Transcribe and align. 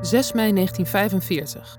6 0.00 0.32
mei 0.32 0.52
1945. 0.52 1.78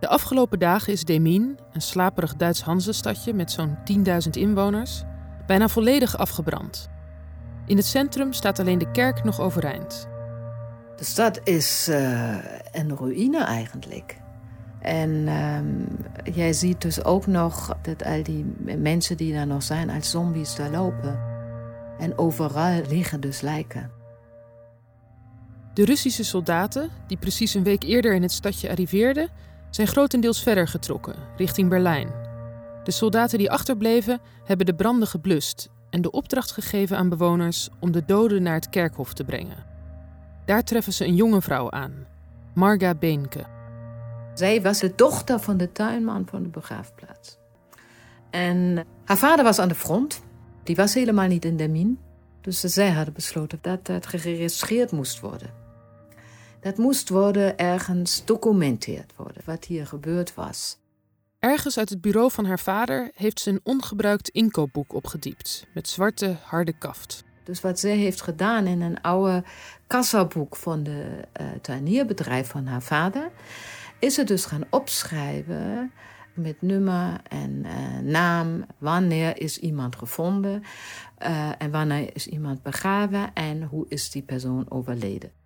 De 0.00 0.08
afgelopen 0.08 0.58
dagen 0.58 0.92
is 0.92 1.04
Demien, 1.04 1.58
een 1.72 1.80
slaperig 1.80 2.36
Duits 2.36 2.62
Hansestadje 2.62 3.34
met 3.34 3.50
zo'n 3.50 3.78
10.000 4.04 4.30
inwoners, 4.30 5.02
bijna 5.46 5.68
volledig 5.68 6.18
afgebrand. 6.18 6.88
In 7.66 7.76
het 7.76 7.86
centrum 7.86 8.32
staat 8.32 8.58
alleen 8.58 8.78
de 8.78 8.90
kerk 8.90 9.24
nog 9.24 9.40
overeind. 9.40 10.08
De 10.96 11.04
stad 11.04 11.40
is 11.44 11.88
uh, 11.88 12.36
een 12.72 12.96
ruïne 12.96 13.44
eigenlijk. 13.44 14.16
En 14.80 15.10
um, 15.28 15.86
jij 16.34 16.52
ziet 16.52 16.80
dus 16.80 17.04
ook 17.04 17.26
nog 17.26 17.76
dat 17.82 18.04
al 18.04 18.22
die 18.22 18.44
mensen 18.78 19.16
die 19.16 19.32
daar 19.32 19.46
nog 19.46 19.62
zijn 19.62 19.90
als 19.90 20.10
zombies 20.10 20.54
daar 20.54 20.70
lopen. 20.70 21.18
En 21.98 22.18
overal 22.18 22.82
liggen 22.88 23.20
dus 23.20 23.40
lijken. 23.40 23.95
De 25.76 25.84
Russische 25.84 26.24
soldaten, 26.24 26.90
die 27.06 27.16
precies 27.16 27.54
een 27.54 27.62
week 27.62 27.82
eerder 27.82 28.14
in 28.14 28.22
het 28.22 28.32
stadje 28.32 28.70
arriveerden, 28.70 29.28
zijn 29.70 29.86
grotendeels 29.86 30.42
verder 30.42 30.68
getrokken, 30.68 31.14
richting 31.36 31.68
Berlijn. 31.68 32.08
De 32.84 32.90
soldaten 32.90 33.38
die 33.38 33.50
achterbleven 33.50 34.20
hebben 34.44 34.66
de 34.66 34.74
branden 34.74 35.08
geblust 35.08 35.68
en 35.90 36.02
de 36.02 36.10
opdracht 36.10 36.52
gegeven 36.52 36.96
aan 36.96 37.08
bewoners 37.08 37.68
om 37.78 37.92
de 37.92 38.04
doden 38.06 38.42
naar 38.42 38.54
het 38.54 38.68
kerkhof 38.68 39.12
te 39.12 39.24
brengen. 39.24 39.64
Daar 40.44 40.64
treffen 40.64 40.92
ze 40.92 41.04
een 41.04 41.14
jonge 41.14 41.42
vrouw 41.42 41.70
aan, 41.70 42.06
Marga 42.54 42.94
Beenke. 42.94 43.44
Zij 44.34 44.62
was 44.62 44.78
de 44.78 44.92
dochter 44.94 45.40
van 45.40 45.56
de 45.56 45.72
tuinman 45.72 46.26
van 46.30 46.42
de 46.42 46.48
begraafplaats. 46.48 47.38
En 48.30 48.84
haar 49.04 49.18
vader 49.18 49.44
was 49.44 49.58
aan 49.58 49.68
de 49.68 49.74
front. 49.74 50.22
Die 50.62 50.76
was 50.76 50.94
helemaal 50.94 51.28
niet 51.28 51.44
in 51.44 51.56
de 51.56 51.68
min. 51.68 51.98
Dus 52.40 52.60
zij 52.60 52.90
hadden 52.90 53.14
besloten 53.14 53.58
dat 53.60 53.86
het 53.86 54.06
geregistreerd 54.06 54.92
moest 54.92 55.20
worden. 55.20 55.64
Dat 56.66 56.76
moest 56.76 57.08
worden 57.08 57.58
ergens 57.58 58.24
documenteerd 58.24 59.12
worden, 59.16 59.42
wat 59.44 59.64
hier 59.64 59.86
gebeurd 59.86 60.34
was. 60.34 60.78
Ergens 61.38 61.78
uit 61.78 61.88
het 61.88 62.00
bureau 62.00 62.30
van 62.30 62.44
haar 62.44 62.58
vader 62.58 63.10
heeft 63.14 63.40
ze 63.40 63.50
een 63.50 63.60
ongebruikt 63.62 64.28
inkoopboek 64.28 64.94
opgediept 64.94 65.66
met 65.74 65.88
zwarte 65.88 66.36
harde 66.42 66.72
kaft. 66.78 67.24
Dus 67.44 67.60
wat 67.60 67.78
zij 67.78 67.96
heeft 67.96 68.22
gedaan 68.22 68.66
in 68.66 68.80
een 68.80 69.00
oude 69.00 69.44
kassaboek 69.86 70.56
van 70.56 70.82
de 70.82 71.24
uh, 71.40 71.46
tuinierbedrijf 71.62 72.48
van 72.48 72.66
haar 72.66 72.82
vader, 72.82 73.30
is 73.98 74.14
ze 74.14 74.24
dus 74.24 74.44
gaan 74.44 74.64
opschrijven 74.70 75.92
met 76.34 76.62
nummer 76.62 77.20
en 77.28 77.50
uh, 77.64 77.98
naam. 78.02 78.66
Wanneer 78.78 79.40
is 79.40 79.58
iemand 79.58 79.96
gevonden 79.96 80.62
uh, 81.22 81.50
en 81.58 81.70
wanneer 81.70 82.14
is 82.14 82.26
iemand 82.26 82.62
begraven 82.62 83.32
en 83.34 83.62
hoe 83.62 83.86
is 83.88 84.10
die 84.10 84.22
persoon 84.22 84.70
overleden. 84.70 85.44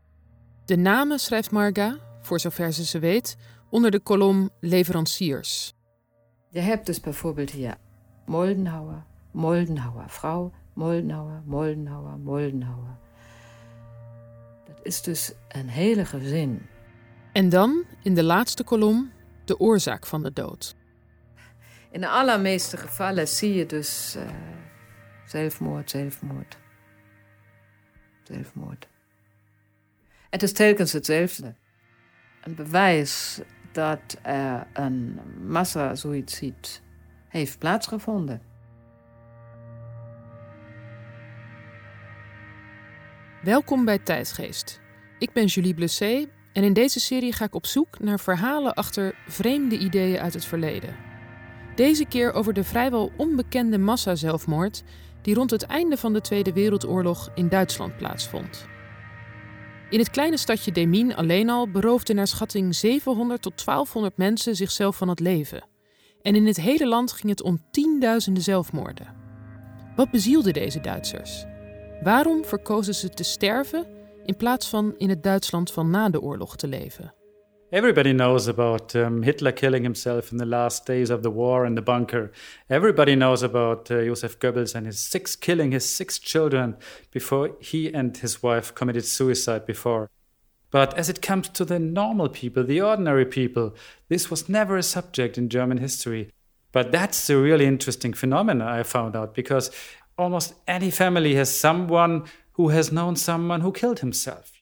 De 0.70 0.76
namen 0.76 1.18
schrijft 1.18 1.50
Marga, 1.50 1.96
voor 2.20 2.40
zover 2.40 2.72
ze 2.72 2.84
ze 2.84 2.98
weet, 2.98 3.36
onder 3.70 3.90
de 3.90 4.00
kolom 4.00 4.50
leveranciers. 4.60 5.74
Je 6.48 6.60
hebt 6.60 6.86
dus 6.86 7.00
bijvoorbeeld 7.00 7.50
hier 7.50 7.76
Moldenhauer, 8.26 9.02
Moldenhauer 9.30 10.10
vrouw, 10.10 10.52
Moldenhauer, 10.74 11.42
Moldenhauer, 11.44 12.18
Moldenhauer. 12.18 12.98
Dat 14.66 14.78
is 14.82 15.02
dus 15.02 15.32
een 15.48 15.68
hele 15.68 16.04
gezin. 16.04 16.66
En 17.32 17.48
dan, 17.48 17.84
in 18.02 18.14
de 18.14 18.24
laatste 18.24 18.64
kolom, 18.64 19.10
de 19.44 19.58
oorzaak 19.58 20.06
van 20.06 20.22
de 20.22 20.32
dood. 20.32 20.76
In 21.90 22.00
de 22.00 22.08
allermeeste 22.08 22.76
gevallen 22.76 23.28
zie 23.28 23.54
je 23.54 23.66
dus 23.66 24.16
uh, 24.16 24.22
zelfmoord, 25.26 25.90
zelfmoord. 25.90 26.58
Zelfmoord. 28.22 28.89
Het 30.30 30.42
is 30.42 30.52
telkens 30.52 30.92
hetzelfde. 30.92 31.54
Een 32.42 32.54
bewijs 32.54 33.40
dat 33.72 34.18
er 34.22 34.66
een 34.72 35.20
massasuïcide 35.46 36.68
heeft 37.28 37.58
plaatsgevonden. 37.58 38.42
Welkom 43.42 43.84
bij 43.84 43.98
Tijdgeest. 43.98 44.80
Ik 45.18 45.32
ben 45.32 45.46
Julie 45.46 45.74
Blessé 45.74 46.26
en 46.52 46.64
in 46.64 46.72
deze 46.72 47.00
serie 47.00 47.32
ga 47.32 47.44
ik 47.44 47.54
op 47.54 47.66
zoek 47.66 47.98
naar 47.98 48.20
verhalen 48.20 48.74
achter 48.74 49.14
vreemde 49.26 49.78
ideeën 49.78 50.18
uit 50.18 50.34
het 50.34 50.44
verleden. 50.44 50.96
Deze 51.74 52.04
keer 52.04 52.32
over 52.32 52.52
de 52.52 52.64
vrijwel 52.64 53.12
onbekende 53.16 53.78
massazelfmoord 53.78 54.82
die 55.22 55.34
rond 55.34 55.50
het 55.50 55.62
einde 55.62 55.96
van 55.96 56.12
de 56.12 56.20
Tweede 56.20 56.52
Wereldoorlog 56.52 57.30
in 57.34 57.48
Duitsland 57.48 57.96
plaatsvond. 57.96 58.68
In 59.90 59.98
het 59.98 60.10
kleine 60.10 60.36
stadje 60.36 60.72
Demien 60.72 61.14
alleen 61.14 61.50
al 61.50 61.70
beroofden 61.70 62.16
naar 62.16 62.26
schatting 62.26 62.74
700 62.74 63.42
tot 63.42 63.64
1200 63.64 64.16
mensen 64.16 64.56
zichzelf 64.56 64.96
van 64.96 65.08
het 65.08 65.20
leven. 65.20 65.64
En 66.22 66.34
in 66.34 66.46
het 66.46 66.60
hele 66.60 66.86
land 66.86 67.12
ging 67.12 67.28
het 67.28 67.42
om 67.42 67.64
tienduizenden 67.70 68.42
zelfmoorden. 68.42 69.14
Wat 69.96 70.10
bezielde 70.10 70.52
deze 70.52 70.80
Duitsers? 70.80 71.44
Waarom 72.02 72.44
verkozen 72.44 72.94
ze 72.94 73.08
te 73.08 73.22
sterven 73.22 73.86
in 74.24 74.36
plaats 74.36 74.68
van 74.68 74.94
in 74.98 75.08
het 75.08 75.22
Duitsland 75.22 75.72
van 75.72 75.90
na 75.90 76.10
de 76.10 76.20
oorlog 76.20 76.56
te 76.56 76.68
leven? 76.68 77.14
Everybody 77.72 78.12
knows 78.12 78.48
about 78.48 78.96
um, 78.96 79.22
Hitler 79.22 79.52
killing 79.52 79.84
himself 79.84 80.32
in 80.32 80.38
the 80.38 80.44
last 80.44 80.86
days 80.86 81.08
of 81.08 81.22
the 81.22 81.30
war 81.30 81.64
in 81.64 81.76
the 81.76 81.82
bunker. 81.82 82.32
Everybody 82.68 83.14
knows 83.14 83.44
about 83.44 83.88
uh, 83.92 83.94
Goebbels 83.94 84.74
and 84.74 84.86
his 84.86 84.98
six 84.98 85.36
killing 85.36 85.70
his 85.70 85.88
six 85.88 86.18
children 86.18 86.76
before 87.12 87.52
he 87.60 87.94
and 87.94 88.16
his 88.16 88.42
wife 88.42 88.74
committed 88.74 89.04
suicide 89.04 89.66
before. 89.66 90.10
But 90.72 90.98
as 90.98 91.08
it 91.08 91.22
comes 91.22 91.48
to 91.50 91.64
the 91.64 91.78
normal 91.78 92.28
people, 92.28 92.64
the 92.64 92.80
ordinary 92.80 93.24
people, 93.24 93.76
this 94.08 94.30
was 94.30 94.48
never 94.48 94.76
a 94.76 94.82
subject 94.82 95.38
in 95.38 95.48
German 95.48 95.78
history. 95.78 96.32
But 96.72 96.90
that's 96.90 97.30
a 97.30 97.36
really 97.36 97.66
interesting 97.66 98.14
phenomenon 98.14 98.66
I 98.66 98.82
found 98.82 99.14
out 99.14 99.32
because 99.32 99.70
almost 100.18 100.54
any 100.66 100.90
family 100.90 101.36
has 101.36 101.54
someone 101.54 102.24
who 102.54 102.70
has 102.70 102.90
known 102.90 103.14
someone 103.14 103.60
who 103.60 103.70
killed 103.70 104.00
himself. 104.00 104.60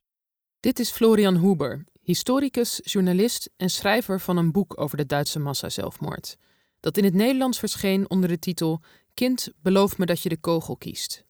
Dit 0.63 0.79
is 0.79 0.91
Florian 0.91 1.37
Huber, 1.37 1.87
historicus, 2.09 2.81
journalist 2.83 3.51
en 3.57 3.71
schrijver 3.71 4.21
van 4.21 4.37
een 4.37 4.53
boek 4.53 4.81
over 4.81 4.97
de 4.97 5.07
Duitse 5.07 5.39
massazelfmoord, 5.39 6.37
dat 6.81 6.97
in 6.97 7.05
het 7.05 7.15
Nederlands 7.15 7.59
verscheen 7.59 8.11
onder 8.11 8.29
de 8.29 8.39
titel 8.39 8.81
Kind, 9.15 9.49
beloof 9.63 9.99
me 9.99 10.07
dat 10.07 10.23
je 10.23 10.29
de 10.29 10.41
kogel 10.41 10.77
kiest. 10.77 11.25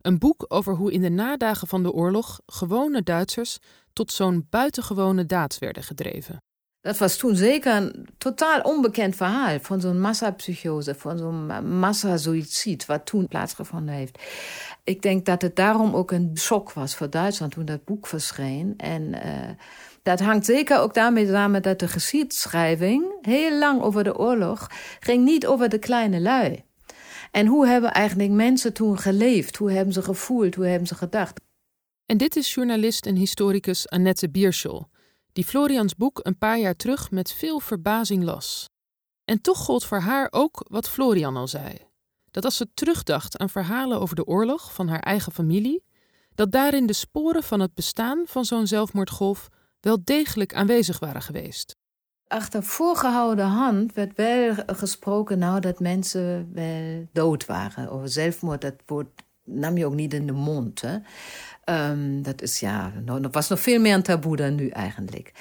Een 0.00 0.18
boek 0.18 0.44
over 0.48 0.74
hoe 0.74 0.92
in 0.92 1.00
de 1.00 1.10
nadagen 1.10 1.68
van 1.68 1.82
de 1.82 1.92
oorlog 1.92 2.40
gewone 2.46 3.02
Duitsers 3.02 3.58
tot 3.92 4.12
zo'n 4.12 4.46
buitengewone 4.50 5.26
daad 5.26 5.58
werden 5.58 5.82
gedreven. 5.82 6.42
Dat 6.80 6.98
was 6.98 7.16
toen 7.16 7.36
zeker 7.36 7.76
een 7.76 8.08
totaal 8.18 8.60
onbekend 8.60 9.16
verhaal 9.16 9.60
van 9.60 9.80
zo'n 9.80 10.00
massapsychose, 10.00 10.94
van 10.94 11.18
zo'n 11.18 11.46
massasuïcide, 11.78 12.84
wat 12.86 13.06
toen 13.06 13.28
plaatsgevonden 13.28 13.94
heeft. 13.94 14.22
Ik 14.84 15.02
denk 15.02 15.26
dat 15.26 15.42
het 15.42 15.56
daarom 15.56 15.94
ook 15.94 16.10
een 16.10 16.30
shock 16.38 16.72
was 16.72 16.94
voor 16.94 17.10
Duitsland 17.10 17.52
toen 17.52 17.64
dat 17.64 17.84
boek 17.84 18.06
verscheen. 18.06 18.74
En 18.76 19.02
uh, 19.02 19.50
dat 20.02 20.20
hangt 20.20 20.46
zeker 20.46 20.78
ook 20.78 20.94
daarmee 20.94 21.26
samen 21.26 21.62
dat 21.62 21.78
de 21.78 21.88
geschiedschrijving 21.88 23.04
heel 23.20 23.58
lang 23.58 23.82
over 23.82 24.04
de 24.04 24.18
oorlog 24.18 24.70
ging 25.00 25.24
niet 25.24 25.46
over 25.46 25.68
de 25.68 25.78
kleine 25.78 26.20
lui. 26.20 26.64
En 27.30 27.46
hoe 27.46 27.66
hebben 27.66 27.92
eigenlijk 27.92 28.30
mensen 28.30 28.72
toen 28.72 28.98
geleefd? 28.98 29.56
Hoe 29.56 29.72
hebben 29.72 29.94
ze 29.94 30.02
gevoeld? 30.02 30.54
Hoe 30.54 30.66
hebben 30.66 30.88
ze 30.88 30.94
gedacht? 30.94 31.40
En 32.06 32.16
dit 32.16 32.36
is 32.36 32.54
journalist 32.54 33.06
en 33.06 33.16
historicus 33.16 33.88
Annette 33.88 34.30
Bierschel, 34.30 34.88
die 35.32 35.44
Florians 35.44 35.96
boek 35.96 36.20
een 36.22 36.38
paar 36.38 36.58
jaar 36.58 36.76
terug 36.76 37.10
met 37.10 37.32
veel 37.32 37.60
verbazing 37.60 38.24
las. 38.24 38.70
En 39.24 39.40
toch 39.40 39.58
gold 39.58 39.84
voor 39.84 39.98
haar 39.98 40.28
ook 40.30 40.64
wat 40.68 40.88
Florian 40.88 41.36
al 41.36 41.48
zei: 41.48 41.76
dat 42.30 42.44
als 42.44 42.56
ze 42.56 42.68
terugdacht 42.74 43.38
aan 43.38 43.50
verhalen 43.50 44.00
over 44.00 44.16
de 44.16 44.26
oorlog 44.26 44.74
van 44.74 44.88
haar 44.88 45.00
eigen 45.00 45.32
familie, 45.32 45.84
dat 46.34 46.52
daarin 46.52 46.86
de 46.86 46.92
sporen 46.92 47.42
van 47.42 47.60
het 47.60 47.74
bestaan 47.74 48.22
van 48.26 48.44
zo'n 48.44 48.66
zelfmoordgolf 48.66 49.48
wel 49.84 50.04
degelijk 50.04 50.54
aanwezig 50.54 50.98
waren 50.98 51.22
geweest. 51.22 51.76
Achter 52.26 52.62
voorgehouden 52.62 53.46
hand 53.46 53.92
werd 53.92 54.16
wel 54.16 54.54
gesproken 54.66 55.38
nou, 55.38 55.60
dat 55.60 55.80
mensen 55.80 56.50
wel 56.52 57.08
dood 57.12 57.46
waren. 57.46 57.90
Over 57.90 58.08
zelfmoord, 58.08 58.60
dat 58.60 58.74
woord 58.86 59.08
nam 59.44 59.76
je 59.76 59.86
ook 59.86 59.94
niet 59.94 60.14
in 60.14 60.26
de 60.26 60.32
mond. 60.32 60.80
Hè? 60.80 60.98
Um, 61.90 62.22
dat 62.22 62.42
is 62.42 62.60
ja, 62.60 62.92
er 63.06 63.30
was 63.30 63.48
nog 63.48 63.60
veel 63.60 63.80
meer 63.80 63.94
een 63.94 64.02
taboe 64.02 64.36
dan 64.36 64.54
nu 64.54 64.68
eigenlijk. 64.68 65.32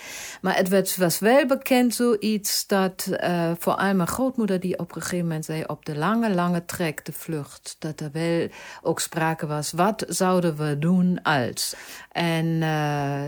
Maar 0.42 0.56
het 0.56 0.68
werd, 0.68 0.98
was 0.98 1.20
wel 1.20 1.46
bekend 1.46 1.96
zoiets 1.96 2.68
dat 2.68 3.08
uh, 3.10 3.52
voor 3.58 3.76
allem 3.76 3.96
mijn 3.96 4.08
grootmoeder 4.08 4.60
die 4.60 4.80
op 4.80 4.96
een 4.96 5.02
gegeven 5.02 5.26
moment 5.26 5.46
zei 5.46 5.64
op 5.68 5.86
de 5.86 5.98
lange, 5.98 6.34
lange 6.34 6.66
trek, 6.66 7.06
de 7.06 7.12
vlucht, 7.12 7.76
dat 7.80 8.00
er 8.00 8.12
wel 8.12 8.48
ook 8.82 9.00
sprake 9.00 9.48
was, 9.48 9.72
wat 9.72 10.06
zouden 10.08 10.56
we 10.56 10.78
doen 10.80 11.22
als? 11.22 11.76
En 12.12 12.46
uh, 12.46 13.24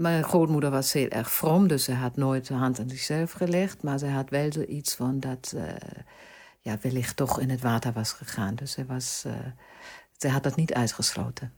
mijn 0.00 0.24
grootmoeder 0.24 0.70
was 0.70 0.92
heel 0.92 1.08
erg 1.08 1.32
from, 1.32 1.68
dus 1.68 1.84
ze 1.84 1.92
had 1.92 2.16
nooit 2.16 2.46
de 2.46 2.54
hand 2.54 2.78
aan 2.78 2.88
zichzelf 2.88 3.32
gelegd. 3.32 3.82
Maar 3.82 3.98
ze 3.98 4.06
had 4.06 4.30
wel 4.30 4.52
zoiets 4.52 4.94
van 4.94 5.20
dat 5.20 5.52
uh, 5.56 5.62
ja, 6.60 6.78
wellicht 6.80 7.16
toch 7.16 7.40
in 7.40 7.50
het 7.50 7.60
water 7.60 7.92
was 7.92 8.12
gegaan. 8.12 8.54
Dus 8.54 8.72
ze, 8.72 8.86
was, 8.86 9.24
uh, 9.26 9.32
ze 10.16 10.28
had 10.28 10.42
dat 10.42 10.56
niet 10.56 10.72
uitgesloten. 10.72 11.52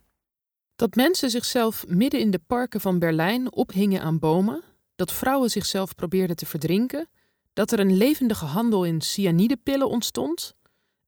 Dat 0.77 0.95
mensen 0.95 1.31
zichzelf 1.31 1.85
midden 1.87 2.21
in 2.21 2.31
de 2.31 2.39
parken 2.47 2.81
van 2.81 2.99
Berlijn 2.99 3.53
ophingen 3.53 4.03
aan 4.03 4.19
bomen, 4.19 4.63
dat 4.95 5.13
vrouwen 5.13 5.51
zichzelf 5.51 5.95
probeerden 5.95 6.37
te 6.37 6.47
verdrinken, 6.47 7.09
dat 7.53 7.73
er 7.73 7.81
een 7.81 7.97
levendige 7.97 8.45
handel 8.45 8.85
in 8.85 9.01
cyanidepillen 9.01 9.89
ontstond. 9.89 10.55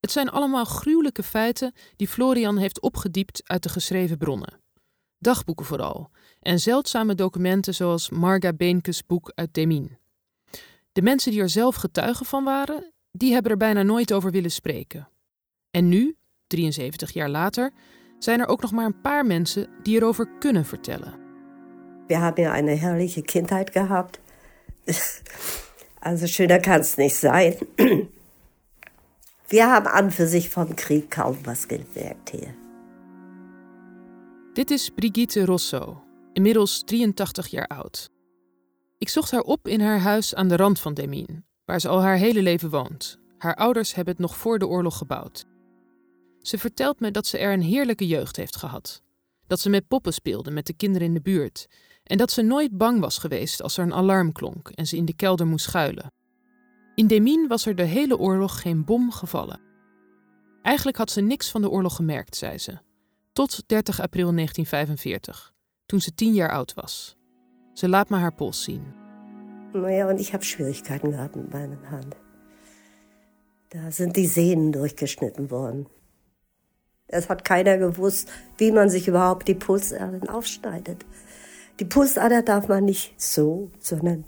Het 0.00 0.10
zijn 0.10 0.28
allemaal 0.28 0.64
gruwelijke 0.64 1.22
feiten 1.22 1.72
die 1.96 2.08
Florian 2.08 2.56
heeft 2.56 2.80
opgediept 2.80 3.42
uit 3.44 3.62
de 3.62 3.68
geschreven 3.68 4.18
bronnen. 4.18 4.63
Dagboeken 5.24 5.66
vooral, 5.66 6.10
en 6.40 6.58
zeldzame 6.58 7.14
documenten 7.14 7.74
zoals 7.74 8.10
Marga 8.10 8.52
Beenkes 8.52 9.06
boek 9.06 9.32
uit 9.34 9.54
Demin. 9.54 9.98
De 10.92 11.02
mensen 11.02 11.30
die 11.32 11.40
er 11.40 11.48
zelf 11.48 11.74
getuigen 11.74 12.26
van 12.26 12.44
waren, 12.44 12.92
die 13.12 13.32
hebben 13.32 13.50
er 13.50 13.56
bijna 13.56 13.82
nooit 13.82 14.12
over 14.12 14.30
willen 14.30 14.50
spreken. 14.50 15.08
En 15.70 15.88
nu, 15.88 16.16
73 16.46 17.12
jaar 17.12 17.28
later, 17.28 17.72
zijn 18.18 18.40
er 18.40 18.46
ook 18.46 18.60
nog 18.60 18.72
maar 18.72 18.84
een 18.84 19.00
paar 19.00 19.26
mensen 19.26 19.68
die 19.82 19.96
erover 19.96 20.28
kunnen 20.38 20.64
vertellen. 20.64 21.14
We 22.06 22.16
hebben 22.16 22.44
ja 22.44 22.58
een 22.58 22.78
herrliche 22.78 23.22
Kindheit 23.22 23.70
gehad. 23.70 24.18
Also 25.98 26.26
schöner 26.26 26.60
kann 26.60 26.80
es 26.80 26.96
nicht 26.96 27.16
sein. 27.16 27.54
Wir 29.48 29.66
haben 29.66 29.86
an 29.86 30.10
für 30.10 30.26
sich 30.26 30.50
vom 30.50 30.76
Krieg 30.76 31.08
kaum 31.08 31.38
was 31.44 31.66
gemerkt 31.66 32.30
hier. 32.30 32.63
Dit 34.54 34.70
is 34.70 34.90
Brigitte 34.90 35.44
Rosso, 35.44 36.02
inmiddels 36.32 36.82
83 36.84 37.46
jaar 37.46 37.66
oud. 37.66 38.10
Ik 38.98 39.08
zocht 39.08 39.30
haar 39.30 39.40
op 39.40 39.68
in 39.68 39.80
haar 39.80 39.98
huis 39.98 40.34
aan 40.34 40.48
de 40.48 40.56
rand 40.56 40.80
van 40.80 40.94
Demin, 40.94 41.44
waar 41.64 41.80
ze 41.80 41.88
al 41.88 42.02
haar 42.02 42.16
hele 42.16 42.42
leven 42.42 42.70
woont. 42.70 43.18
Haar 43.38 43.54
ouders 43.54 43.94
hebben 43.94 44.14
het 44.14 44.22
nog 44.22 44.36
voor 44.36 44.58
de 44.58 44.66
oorlog 44.66 44.96
gebouwd. 44.96 45.44
Ze 46.40 46.58
vertelt 46.58 47.00
me 47.00 47.10
dat 47.10 47.26
ze 47.26 47.38
er 47.38 47.52
een 47.52 47.62
heerlijke 47.62 48.06
jeugd 48.06 48.36
heeft 48.36 48.56
gehad. 48.56 49.02
Dat 49.46 49.60
ze 49.60 49.70
met 49.70 49.88
poppen 49.88 50.12
speelde 50.12 50.50
met 50.50 50.66
de 50.66 50.74
kinderen 50.74 51.08
in 51.08 51.14
de 51.14 51.22
buurt. 51.22 51.66
En 52.04 52.18
dat 52.18 52.30
ze 52.30 52.42
nooit 52.42 52.76
bang 52.76 53.00
was 53.00 53.18
geweest 53.18 53.62
als 53.62 53.76
er 53.76 53.84
een 53.84 53.94
alarm 53.94 54.32
klonk 54.32 54.68
en 54.68 54.86
ze 54.86 54.96
in 54.96 55.04
de 55.04 55.14
kelder 55.14 55.46
moest 55.46 55.64
schuilen. 55.64 56.12
In 56.94 57.06
Demin 57.06 57.48
was 57.48 57.66
er 57.66 57.74
de 57.74 57.82
hele 57.82 58.18
oorlog 58.18 58.60
geen 58.60 58.84
bom 58.84 59.10
gevallen. 59.10 59.60
Eigenlijk 60.62 60.96
had 60.96 61.10
ze 61.10 61.20
niks 61.20 61.50
van 61.50 61.62
de 61.62 61.70
oorlog 61.70 61.96
gemerkt, 61.96 62.36
zei 62.36 62.58
ze. 62.58 62.78
Tot 63.34 63.64
30 63.66 64.00
april 64.00 64.32
1945, 64.32 65.54
toen 65.86 66.00
ze 66.00 66.14
tien 66.14 66.34
jaar 66.34 66.50
oud 66.50 66.74
was. 66.74 67.16
Ze 67.72 67.88
laat 67.88 68.08
me 68.08 68.16
haar 68.16 68.34
pols 68.34 68.62
zien. 68.62 68.82
Naja, 69.72 70.08
und 70.08 70.20
ich 70.20 70.32
habe 70.32 70.44
Schwierigkeiten 70.44 71.10
gehabt 71.10 71.36
mit 71.36 71.52
meinen 71.52 71.90
Hand. 71.90 72.16
Da 73.68 73.90
sind 73.90 74.14
die 74.14 74.26
Sehnen 74.26 74.70
durchgeschnitten 74.70 75.50
worden. 75.50 75.86
Es 77.06 77.28
hat 77.28 77.44
keiner 77.44 77.76
gewusst, 77.76 78.30
wie 78.56 78.70
man 78.70 78.88
sich 78.88 79.08
überhaupt 79.08 79.48
die 79.48 79.56
Pulsadern 79.56 80.28
aufschneidet. 80.28 81.04
Die 81.80 81.86
Pulsader 81.86 82.42
darf 82.42 82.68
man 82.68 82.84
nicht 82.84 83.20
so, 83.20 83.70
sondern 83.80 84.24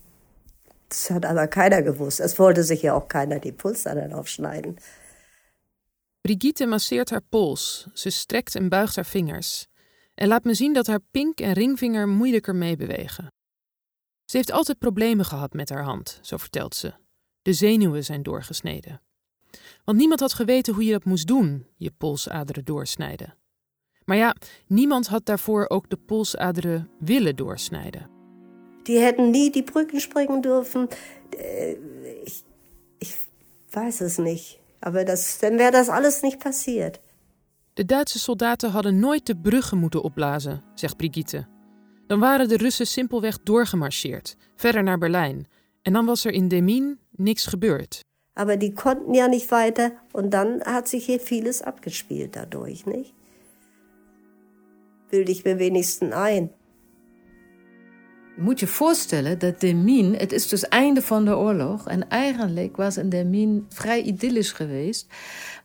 das 0.89 1.11
hat 1.11 1.27
aber 1.27 1.47
keiner 1.47 1.83
gewusst. 1.83 2.19
Es 2.19 2.39
wollte 2.41 2.65
sich 2.65 2.83
ja 2.83 2.95
auch 2.95 3.07
keiner 3.07 3.39
die 3.39 3.53
Pulsadern 3.53 4.13
aufschneiden. 4.13 4.81
Brigitte 6.27 6.67
masseert 6.67 7.11
haar 7.11 7.23
pols. 7.29 7.87
Ze 7.93 8.11
strekt 8.11 8.55
en 8.55 8.69
buigt 8.69 8.97
haar 8.97 9.07
vingers. 9.07 9.67
En 10.15 10.29
laat 10.29 10.45
me 10.45 10.55
zien 10.55 10.73
dat 10.73 10.87
haar 10.87 11.01
pink 11.11 11.41
en 11.41 11.53
ringvinger 11.53 12.09
moeilijker 12.09 12.55
meebewegen. 12.55 13.33
Ze 14.25 14.37
heeft 14.37 14.53
altijd 14.53 14.79
problemen 14.79 15.25
gehad 15.25 15.53
met 15.53 15.69
haar 15.69 15.83
hand, 15.83 16.19
zo 16.23 16.37
vertelt 16.37 16.75
ze. 16.75 16.93
De 17.43 17.53
zenuwen 17.53 18.05
zijn 18.05 18.23
doorgesneden. 18.23 19.03
Want 19.85 19.99
niemand 19.99 20.21
had 20.21 20.33
geweten 20.33 20.75
hoe 20.75 20.85
je 20.85 20.93
dat 20.93 21.05
moest 21.05 21.27
doen, 21.27 21.67
je 21.77 21.91
polsaderen 21.99 22.65
doorsnijden. 22.65 23.37
Maar 24.05 24.17
ja, 24.17 24.37
niemand 24.67 25.07
had 25.07 25.25
daarvoor 25.25 25.69
ook 25.69 25.91
de 25.91 25.97
polsaderen 25.97 26.91
willen 26.99 27.37
doorsnijden. 27.37 28.11
Die 28.83 28.99
hätten 28.99 29.31
nie 29.31 29.51
die 29.51 29.65
Brücken 29.65 30.01
springen 30.01 30.41
dürfen. 30.41 30.89
Ich, 32.25 32.43
ich 32.99 33.17
weiß 33.71 34.01
es 34.01 34.17
nicht. 34.17 34.65
Aber 34.87 35.05
das, 35.05 35.39
dann 35.39 35.59
wäre 35.59 35.73
das 35.73 35.89
alles 35.89 36.23
nicht 36.23 36.39
passiert. 36.39 37.01
De 37.75 37.85
Duitse 37.85 38.19
soldaten 38.19 38.73
hadden 38.73 39.01
nooit 39.01 39.27
de 39.27 39.35
bruggen 39.35 39.79
moeten 39.79 40.03
opblazen, 40.03 40.63
zegt 40.75 40.97
Brigitte. 40.97 41.47
Dan 42.07 42.21
waren 42.21 42.49
de 42.49 42.57
Russen 42.57 42.87
simpelweg 42.87 43.39
doorgemarcheerd, 43.43 44.37
verder 44.57 44.83
naar 44.83 44.99
Berlijn. 44.99 45.47
En 45.83 45.93
dan 45.93 46.07
was 46.07 46.25
er 46.25 46.33
in 46.33 46.49
Demin 46.49 46.99
niks 47.11 47.47
gebeurd. 47.47 48.01
Aber 48.35 48.57
die 48.59 48.73
konnten 48.73 49.15
ja 49.15 49.27
nicht 49.27 49.51
weiter 49.51 49.91
und 50.13 50.31
dann 50.31 50.63
hat 50.65 50.89
sich 50.89 51.07
hier 51.07 51.21
vieles 51.21 51.63
abgespielt 51.63 52.35
dadurch, 52.37 52.87
nicht? 52.87 53.15
Bilde 55.11 55.33
ich 55.33 55.45
mir 55.45 55.59
wenigstens 55.59 56.13
ein. 56.13 56.51
Moet 58.37 58.61
je 58.61 58.67
voorstellen 58.67 59.39
dat 59.39 59.61
Demin, 59.61 60.15
het 60.15 60.33
is 60.33 60.49
dus 60.49 60.69
einde 60.69 61.03
van 61.03 61.25
de 61.25 61.37
oorlog. 61.37 61.89
En 61.89 62.09
eigenlijk 62.09 62.77
was 62.77 62.97
in 62.97 63.09
Demin 63.09 63.67
vrij 63.69 64.03
idyllisch 64.03 64.53
geweest. 64.53 65.07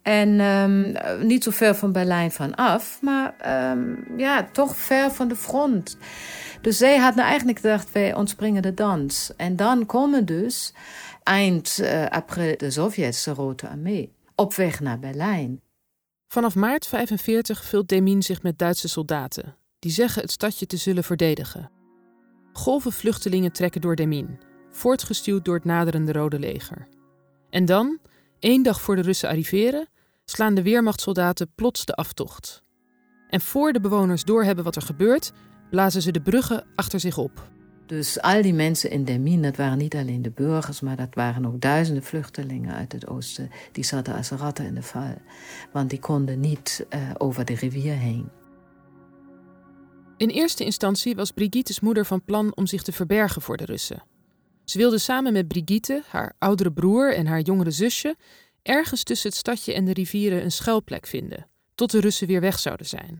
En 0.02 0.40
um, 0.40 0.96
niet 1.28 1.44
zo 1.44 1.52
ver 1.52 1.76
van 1.76 1.92
Berlijn 1.92 2.32
vanaf, 2.32 3.02
maar 3.02 3.36
um, 3.72 4.04
ja, 4.18 4.50
toch 4.52 4.76
ver 4.76 5.12
van 5.12 5.28
de 5.28 5.36
front. 5.36 5.98
Dus 6.62 6.78
zij 6.78 6.98
hadden 6.98 7.24
eigenlijk 7.24 7.60
gedacht, 7.60 7.92
wij 7.92 8.16
ontspringen 8.16 8.62
de 8.62 8.74
dans. 8.74 9.32
En 9.38 9.56
dan 9.56 9.86
komen 9.86 10.26
dus 10.26 10.74
eind 11.24 11.78
uh, 11.82 12.06
april 12.06 12.58
de 12.58 12.72
Sovjets, 12.72 13.24
de 13.24 13.32
Rode 13.32 13.70
Armee, 13.70 14.14
op 14.36 14.54
weg 14.54 14.80
naar 14.80 15.00
Berlijn. 15.00 15.62
Vanaf 16.28 16.56
maart 16.56 16.88
45 16.88 17.66
vult 17.66 17.88
Demin 17.88 18.24
zich 18.24 18.42
met 18.42 18.58
Duitse 18.58 18.88
soldaten, 18.88 19.56
die 19.80 19.92
zeggen 19.92 20.22
het 20.22 20.32
stadje 20.32 20.66
te 20.66 20.78
zullen 20.78 21.04
verdedigen. 21.04 21.81
Golven 22.54 22.92
vluchtelingen 22.92 23.52
trekken 23.52 23.82
door 23.82 23.96
Demin, 23.96 24.40
voortgestuwd 24.70 25.46
door 25.46 25.56
het 25.56 25.66
naderende 25.66 26.12
Rode 26.12 26.40
Leger. 26.40 26.88
En 27.50 27.66
dan, 27.66 28.00
één 28.40 28.64
dag 28.64 28.82
voor 28.82 28.96
de 28.96 29.02
Russen 29.02 29.30
arriveren, 29.30 29.88
slaan 30.26 30.56
de 30.56 30.62
Weermachtssoldaten 30.62 31.52
plots 31.56 31.86
de 31.86 31.96
aftocht. 31.96 32.64
En 33.30 33.42
voor 33.42 33.74
de 33.74 33.80
bewoners 33.80 34.24
doorhebben 34.24 34.64
wat 34.64 34.76
er 34.76 34.82
gebeurt, 34.82 35.32
blazen 35.70 36.02
ze 36.02 36.12
de 36.12 36.22
bruggen 36.22 36.66
achter 36.76 37.00
zich 37.00 37.18
op. 37.18 37.50
Dus 37.86 38.22
al 38.22 38.42
die 38.42 38.54
mensen 38.54 38.90
in 38.90 39.06
Demin, 39.06 39.42
dat 39.42 39.56
waren 39.56 39.78
niet 39.78 39.96
alleen 39.96 40.22
de 40.22 40.32
burgers, 40.32 40.82
maar 40.82 40.96
dat 40.96 41.16
waren 41.16 41.46
ook 41.46 41.62
duizenden 41.62 42.04
vluchtelingen 42.04 42.76
uit 42.76 42.92
het 42.92 43.08
oosten. 43.08 43.50
Die 43.72 43.84
zaten 43.84 44.16
als 44.16 44.30
ratten 44.30 44.66
in 44.66 44.76
de 44.76 44.82
val, 44.82 45.16
want 45.72 45.90
die 45.90 46.00
konden 46.00 46.40
niet 46.40 46.86
uh, 46.90 47.00
over 47.18 47.46
de 47.46 47.56
rivier 47.56 47.94
heen. 47.94 48.30
In 50.22 50.30
eerste 50.30 50.64
instantie 50.64 51.16
was 51.16 51.32
Brigitte's 51.32 51.80
moeder 51.80 52.06
van 52.06 52.24
plan 52.24 52.56
om 52.56 52.68
zich 52.68 52.82
te 52.82 52.92
verbergen 52.92 53.42
voor 53.42 53.58
de 53.58 53.66
Russen. 53.66 54.04
Ze 54.66 54.78
wilde 54.78 54.98
samen 54.98 55.34
met 55.34 55.48
Brigitte, 55.48 56.04
haar 56.08 56.36
oudere 56.38 56.72
broer 56.72 57.16
en 57.16 57.26
haar 57.26 57.42
jongere 57.42 57.72
zusje 57.72 58.16
ergens 58.62 59.04
tussen 59.04 59.30
het 59.30 59.38
stadje 59.38 59.74
en 59.74 59.86
de 59.86 59.94
rivieren 59.94 60.44
een 60.44 60.52
schuilplek 60.52 61.08
vinden, 61.08 61.48
tot 61.76 61.92
de 61.92 62.00
Russen 62.00 62.28
weer 62.28 62.42
weg 62.42 62.60
zouden 62.60 62.86
zijn. 62.86 63.18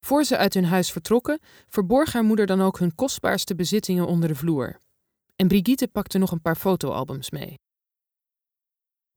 Voor 0.00 0.24
ze 0.24 0.36
uit 0.36 0.54
hun 0.54 0.64
huis 0.64 0.92
vertrokken, 0.92 1.40
verborg 1.68 2.12
haar 2.12 2.24
moeder 2.24 2.46
dan 2.46 2.60
ook 2.60 2.78
hun 2.78 2.94
kostbaarste 2.94 3.54
bezittingen 3.54 4.06
onder 4.06 4.28
de 4.28 4.34
vloer. 4.34 4.78
En 5.36 5.48
Brigitte 5.48 5.88
pakte 5.88 6.18
nog 6.18 6.30
een 6.30 6.42
paar 6.42 6.56
fotoalbums 6.56 7.30
mee. 7.30 7.54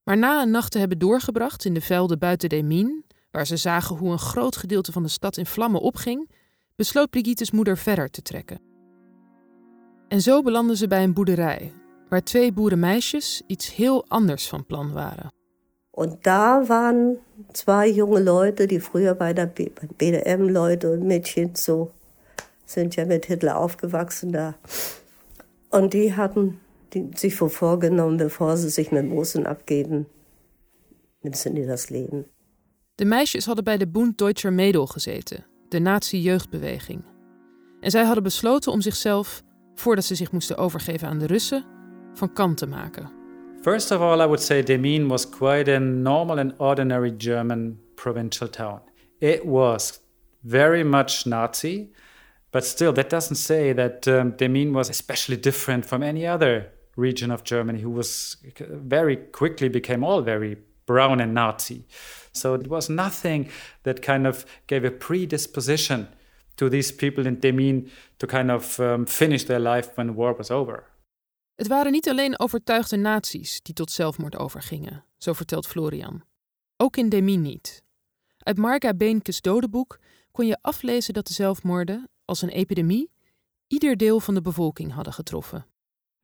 Maar 0.04 0.18
na 0.18 0.42
een 0.42 0.52
nacht 0.52 0.72
te 0.72 0.80
hebben 0.80 1.00
doorgebracht 1.00 1.66
in 1.66 1.74
de 1.74 1.82
velden 1.82 2.20
buiten 2.20 2.50
Demin, 2.50 3.06
waar 3.32 3.48
ze 3.48 3.58
zagen 3.58 3.96
hoe 3.96 4.12
een 4.12 4.20
groot 4.20 4.56
gedeelte 4.56 4.92
van 4.92 5.04
de 5.04 5.10
stad 5.10 5.38
in 5.38 5.46
vlammen 5.46 5.82
opging, 5.82 6.30
besloot 6.78 7.10
Brigitte's 7.10 7.52
moeder 7.52 7.78
verder 7.78 8.10
te 8.10 8.22
trekken. 8.22 8.60
En 10.08 10.22
zo 10.22 10.42
belandden 10.42 10.78
ze 10.78 10.88
bij 10.88 11.04
een 11.04 11.14
boerderij, 11.14 11.74
waar 12.10 12.24
twee 12.24 12.52
boerenmeisjes 12.52 13.42
iets 13.48 13.76
heel 13.76 14.06
anders 14.08 14.48
van 14.48 14.66
plan 14.66 14.92
waren. 14.92 15.32
Und 15.92 16.24
da 16.24 16.66
waren 16.66 17.18
zwei 17.52 17.90
junge 17.90 18.22
Leute, 18.22 18.68
die 18.68 18.80
früher 18.80 19.16
bei 19.16 19.34
der 19.34 19.52
BDM, 19.98 20.50
Leute 20.50 20.92
und 20.92 21.04
Mädchen 21.04 21.56
so, 21.56 21.92
sind 22.66 22.96
ja 22.96 23.06
mit 23.06 23.26
Hitler 23.26 23.58
aufgewachsen 23.58 24.32
da. 24.32 24.56
Und 25.70 25.94
die 25.94 26.14
hatten 26.14 26.60
die, 26.94 27.10
sich 27.16 27.36
vorgenommen, 27.36 28.18
bevor 28.18 28.58
sie 28.58 28.70
sich 28.70 28.92
mit 28.92 29.06
Mosen 29.06 29.48
abgeben, 29.48 30.06
nimmst 31.24 31.46
du 31.46 31.50
dir 31.50 31.68
das 31.68 31.90
Leben. 31.90 32.26
De 32.96 33.06
meisjes 33.06 33.46
hadden 33.46 33.64
bij 33.64 33.78
de 33.78 33.88
Bund 33.88 34.18
Deutscher 34.18 34.54
Mädel 34.54 34.86
gezeten, 34.86 35.46
de 35.70 35.80
nazi-jeugdbeweging. 35.80 37.04
En 37.80 37.92
zij 37.92 38.04
hadden 38.04 38.24
besloten 38.24 38.72
om 38.72 38.82
zichzelf, 38.82 39.44
voordat 39.76 40.06
ze 40.06 40.16
zich 40.16 40.32
moesten 40.32 40.58
overgeven 40.58 41.08
aan 41.08 41.20
de 41.20 41.28
Russen, 41.28 41.66
van 42.14 42.34
kant 42.34 42.58
te 42.58 42.68
maken. 42.68 43.12
First 43.62 43.92
of 43.92 44.00
all, 44.00 44.22
I 44.22 44.26
would 44.26 44.42
say 44.42 44.64
Demin 44.64 45.08
was 45.08 45.30
quite 45.30 45.72
a 45.72 45.80
normal 45.80 46.38
and 46.38 46.54
ordinary 46.58 47.14
German 47.18 47.80
provincial 47.96 48.50
town. 48.50 48.82
It 49.20 49.44
was 49.44 50.00
very 50.42 50.84
much 50.84 51.26
Nazi, 51.26 51.92
but 52.52 52.66
still, 52.66 52.94
that 52.94 53.10
doesn't 53.10 53.38
say 53.38 53.74
that 53.74 54.08
um, 54.08 54.74
was 54.74 54.90
especially 54.90 55.40
different 55.40 55.86
from 55.86 56.04
any 56.04 56.28
other 56.28 56.72
region 56.96 57.32
of 57.32 57.44
Germany 57.44 57.82
who 57.82 57.90
was 57.90 58.38
very 58.70 59.16
quickly 59.16 59.70
became 59.70 60.04
all 60.04 60.22
very 60.22 60.58
brown 60.86 61.20
and 61.20 61.34
Nazi. 61.34 61.86
So 62.40 62.54
it 62.54 62.68
was 62.68 62.88
nothing 62.88 63.50
that 63.82 64.00
kind 64.00 64.26
of 64.28 64.46
gave 64.66 64.88
a 64.88 64.92
predisposition 64.92 66.08
to 66.56 66.70
these 66.70 66.96
people 66.96 67.26
in 67.26 67.40
Demmin 67.40 67.90
to 68.18 68.28
kind 68.28 68.52
of 68.52 68.80
um, 68.80 69.08
finish 69.08 69.44
their 69.44 69.60
life 69.60 69.90
when 69.96 70.08
the 70.08 70.14
war 70.14 70.36
was 70.36 70.50
over. 70.52 70.84
Het 71.56 71.68
waren 71.68 71.92
niet 71.92 72.10
alleen 72.10 72.40
overtuigde 72.40 72.98
nazi's 72.98 73.62
die 73.62 73.74
tot 73.74 73.92
zelfmoord 73.92 74.38
overgingen, 74.38 75.04
zo 75.18 75.34
vertelt 75.34 75.68
Florian. 75.68 76.24
Ook 76.78 76.98
in 76.98 77.10
Demmin 77.10 77.42
niet. 77.42 77.84
Uit 78.38 78.58
Marga 78.58 78.94
Beenkes 78.94 79.42
dodenboek 79.42 80.00
kon 80.32 80.48
je 80.48 80.58
aflezen 80.62 81.14
dat 81.14 81.28
de 81.28 81.34
zelfmoorden, 81.34 82.10
als 82.26 82.42
een 82.42 82.50
epidemie, 82.50 83.12
ieder 83.68 83.98
deel 83.98 84.20
van 84.20 84.34
de 84.34 84.42
bevolking 84.42 84.94
hadden 84.94 85.14
getroffen. 85.14 85.66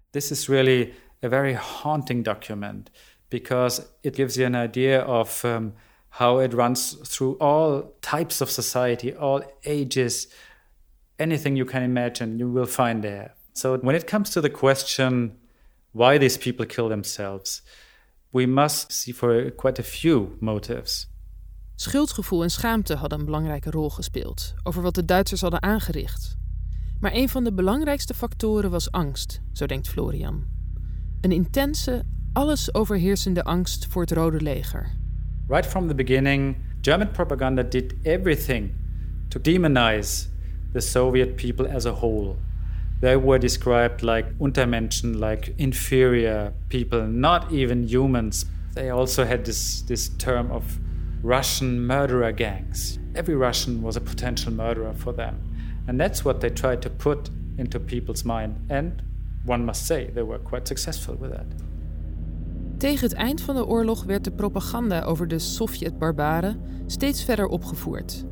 This 0.09 0.31
is 0.31 0.47
really 0.47 0.93
a 1.23 1.29
very 1.29 1.53
haunting 1.53 2.23
document 2.23 2.89
because 3.27 3.87
it 4.01 4.15
gives 4.15 4.35
you 4.35 4.53
an 4.53 4.63
idea 4.63 5.19
of 5.19 5.43
um, 5.43 5.73
how 6.13 6.37
it 6.37 6.53
runs 6.53 6.95
through 7.07 7.35
all 7.39 7.91
types 8.01 8.41
of 8.41 8.49
society, 8.49 9.15
all 9.15 9.41
ages, 9.63 10.27
anything 11.17 11.55
you 11.55 11.65
can 11.65 11.81
imagine, 11.81 12.37
you 12.37 12.51
will 12.51 12.67
find 12.67 13.01
there. 13.01 13.33
So, 13.53 13.77
when 13.81 13.95
it 13.95 14.05
comes 14.05 14.29
to 14.29 14.41
the 14.41 14.49
question 14.49 15.39
why 15.91 16.19
these 16.19 16.37
people 16.37 16.65
kill 16.65 16.87
themselves, 16.87 17.63
we 18.31 18.45
must 18.45 18.91
see 18.91 19.11
for 19.11 19.51
quite 19.51 19.79
a 19.79 19.83
few 19.83 20.37
motives. 20.39 21.07
Schuldgevoel 21.75 22.43
en 22.43 22.49
schaamte 22.49 22.95
hadden 22.95 23.19
een 23.19 23.25
belangrijke 23.25 23.71
rol 23.71 23.89
gespeeld 23.89 24.53
over 24.63 24.81
wat 24.81 24.95
de 24.95 25.05
Duitsers 25.05 25.41
hadden 25.41 25.61
aangericht. 25.61 26.37
Maar 26.99 27.13
een 27.13 27.29
van 27.29 27.43
de 27.43 27.53
belangrijkste 27.53 28.13
factoren 28.13 28.71
was 28.71 28.91
angst, 28.91 29.41
zo 29.53 29.65
denkt 29.65 29.89
Florian. 29.89 30.45
Een 31.21 31.31
intense, 31.31 32.03
alles 32.33 32.73
overheersende 32.73 33.43
angst 33.43 33.87
voor 33.87 34.01
het 34.01 34.11
Rode 34.11 34.41
Leger. 34.41 35.01
Right 35.47 35.65
from 35.65 35.89
the 35.89 35.93
beginning, 35.93 36.63
German 36.81 37.09
propaganda 37.09 37.63
did 37.63 37.99
everything 38.05 38.75
to 39.29 39.39
demonize 39.39 40.27
the 40.71 40.79
Soviet 40.79 41.35
people 41.35 41.67
as 41.67 41.85
a 41.85 41.95
whole. 41.95 42.37
They 43.01 43.17
were 43.17 43.37
described 43.37 44.03
like 44.03 44.37
Untermenschen, 44.37 45.19
like 45.19 45.53
inferior 45.57 46.53
people, 46.69 47.05
not 47.05 47.51
even 47.51 47.87
humans. 47.87 48.45
They 48.73 48.89
also 48.89 49.25
had 49.25 49.43
this, 49.43 49.81
this 49.81 50.07
term 50.07 50.49
of 50.49 50.79
Russian 51.21 51.85
murderer 51.85 52.31
gangs. 52.31 52.97
Every 53.13 53.35
Russian 53.35 53.81
was 53.81 53.97
a 53.97 54.01
potential 54.01 54.53
murderer 54.53 54.93
for 54.93 55.11
them. 55.11 55.41
And 55.87 55.99
that's 55.99 56.23
what 56.23 56.39
they 56.39 56.49
tried 56.49 56.81
to 56.83 56.89
put 56.89 57.29
into 57.57 57.81
people's 57.81 58.23
mind. 58.23 58.65
And 58.69 59.01
one 59.43 59.65
must 59.65 59.85
say, 59.85 60.07
they 60.07 60.23
were 60.23 60.39
quite 60.39 60.69
successful 60.69 61.15
with 61.15 61.31
that. 61.31 61.45
Tegen 62.83 63.09
het 63.09 63.17
eind 63.17 63.41
van 63.41 63.55
de 63.55 63.67
oorlog 63.67 64.03
werd 64.03 64.23
de 64.23 64.31
propaganda 64.31 65.01
over 65.01 65.27
de 65.27 65.39
Sovjet-barbaren 65.39 66.61
steeds 66.85 67.23
verder 67.23 67.47
opgevoerd. 67.47 68.25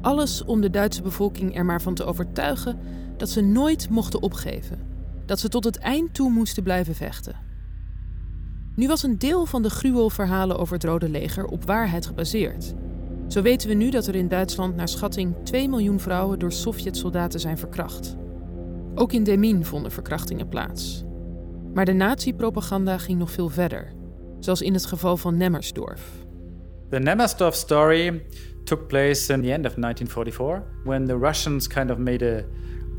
Alles 0.00 0.44
om 0.44 0.60
de 0.60 0.70
Duitse 0.70 1.02
bevolking 1.02 1.56
er 1.56 1.64
maar 1.64 1.82
van 1.82 1.94
te 1.94 2.04
overtuigen 2.04 2.78
dat 3.16 3.28
ze 3.28 3.40
nooit 3.40 3.88
mochten 3.88 4.22
opgeven, 4.22 4.78
dat 5.26 5.40
ze 5.40 5.48
tot 5.48 5.64
het 5.64 5.78
eind 5.78 6.14
toe 6.14 6.30
moesten 6.30 6.62
blijven 6.62 6.94
vechten. 6.94 7.36
Nu 8.76 8.88
was 8.88 9.02
een 9.02 9.18
deel 9.18 9.46
van 9.46 9.62
de 9.62 9.70
gruwelverhalen 9.70 10.58
over 10.58 10.74
het 10.74 10.84
Rode 10.84 11.08
Leger 11.08 11.46
op 11.46 11.64
waarheid 11.64 12.06
gebaseerd. 12.06 12.74
Zo 13.28 13.42
weten 13.42 13.68
we 13.68 13.74
nu 13.74 13.90
dat 13.90 14.06
er 14.06 14.14
in 14.14 14.28
Duitsland 14.28 14.76
naar 14.76 14.88
schatting 14.88 15.34
2 15.42 15.68
miljoen 15.68 16.00
vrouwen 16.00 16.38
door 16.38 16.52
Sovjet-soldaten 16.52 17.40
zijn 17.40 17.58
verkracht. 17.58 18.16
Ook 18.94 19.12
in 19.12 19.24
Demmin 19.24 19.64
vonden 19.64 19.92
verkrachtingen 19.92 20.48
plaats. 20.48 21.04
Maar 21.74 21.84
de 21.84 21.92
nazi-propaganda 21.92 22.98
ging 22.98 23.18
nog 23.18 23.30
veel 23.30 23.48
verder, 23.48 23.92
zoals 24.40 24.62
in 24.62 24.72
het 24.72 24.86
geval 24.86 25.16
van 25.16 25.36
Nemmersdorf. 25.36 26.10
The 26.90 26.98
Nemmersdorf 26.98 27.54
story 27.54 28.22
took 28.64 28.86
place 28.86 29.32
in 29.32 29.40
the 29.42 29.52
end 29.52 29.66
of 29.66 29.74
1944 29.74 30.62
when 30.84 31.06
the 31.06 31.18
Russians 31.18 31.66
kind 31.66 31.90
of 31.90 31.98
made 31.98 32.44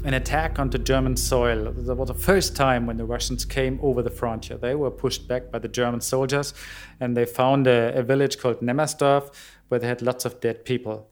an 0.05 0.13
attack 0.13 0.57
onto 0.57 0.77
German 0.83 1.17
soil. 1.17 1.73
That 1.85 1.97
was 1.97 2.07
the 2.07 2.19
first 2.19 2.55
time 2.55 2.85
when 2.85 2.97
the 2.97 3.05
Russians 3.05 3.45
came 3.45 3.77
over 3.81 4.03
the 4.03 4.09
frontier. 4.09 4.57
They 4.59 4.75
were 4.75 4.91
pushed 4.91 5.27
back 5.27 5.51
by 5.51 5.59
the 5.59 5.67
German 5.67 6.01
soldiers 6.01 6.53
and 6.99 7.15
they 7.15 7.25
found 7.25 7.67
a, 7.67 7.99
a 7.99 8.03
village 8.03 8.37
called 8.37 8.61
Nemmersdorf 8.61 9.29
where 9.67 9.79
they 9.79 9.87
had 9.87 10.01
lots 10.01 10.25
of 10.25 10.39
dead 10.39 10.63
people. 10.63 11.09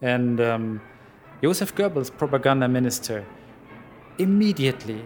And 0.00 0.40
um, 0.40 0.80
Joseph 1.42 1.74
Goebbels, 1.74 2.10
propaganda 2.16 2.68
minister, 2.68 3.24
immediately 4.18 5.04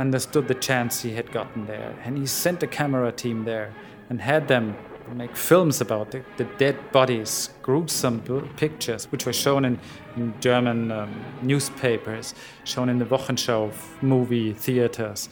understood 0.00 0.48
the 0.48 0.54
chance 0.54 1.02
he 1.02 1.14
had 1.14 1.30
gotten 1.32 1.66
there. 1.66 1.94
And 2.04 2.16
he 2.16 2.26
sent 2.26 2.62
a 2.62 2.66
camera 2.66 3.12
team 3.12 3.44
there 3.44 3.72
and 4.08 4.20
had 4.20 4.48
them 4.48 4.76
make 5.14 5.36
films 5.36 5.80
about 5.80 6.10
the, 6.10 6.22
the 6.36 6.44
dead 6.58 6.76
bodies, 6.92 7.50
gruesome 7.62 8.20
pictures, 8.56 9.10
which 9.10 9.26
were 9.26 9.32
shown 9.32 9.64
in, 9.64 9.78
in 10.16 10.34
German 10.40 10.92
um, 10.92 11.24
newspapers, 11.42 12.34
shown 12.64 12.88
in 12.88 12.98
the 12.98 13.04
Wochenschau 13.04 13.72
movie 14.02 14.52
theaters, 14.52 15.28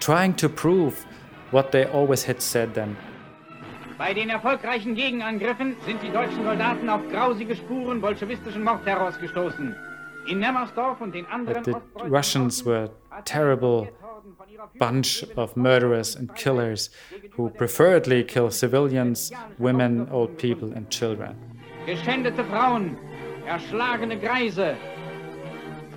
trying 0.00 0.34
to 0.34 0.48
prove 0.48 1.04
what 1.50 1.72
they 1.72 1.84
always 1.84 2.24
had 2.24 2.40
said 2.40 2.74
then. 2.74 2.96
Bei 3.98 4.14
den 4.14 4.30
erfolgreichen 4.30 4.94
Gegenangriffen 4.94 5.76
sind 5.86 6.02
die 6.02 6.10
deutschen 6.10 6.42
Soldaten 6.44 6.88
auf 6.88 7.02
grausige 7.10 7.54
Spuren 7.54 8.00
bolschewistischen 8.00 8.64
Mordterrors 8.64 9.18
gestoßen. 9.20 9.76
In 10.26 10.38
Nemmersdorf 10.38 11.00
und 11.00 11.14
den 11.14 11.26
anderen 11.26 11.64
the 11.64 11.74
Russians 12.08 12.64
were 12.64 12.90
a 13.10 13.22
terrible 13.22 13.88
bunch 14.78 15.24
of 15.36 15.56
murderers 15.56 16.14
and 16.16 16.34
killers 16.36 16.90
who 17.32 17.50
preferably 17.50 18.22
kill 18.22 18.50
civilians, 18.50 19.32
women, 19.58 20.08
old 20.10 20.38
people, 20.38 20.72
and 20.74 20.88
children. 20.90 21.36
Geschändete 21.86 22.44
Frauen, 22.44 22.96
erschlagene 23.46 24.18
Greise, 24.18 24.76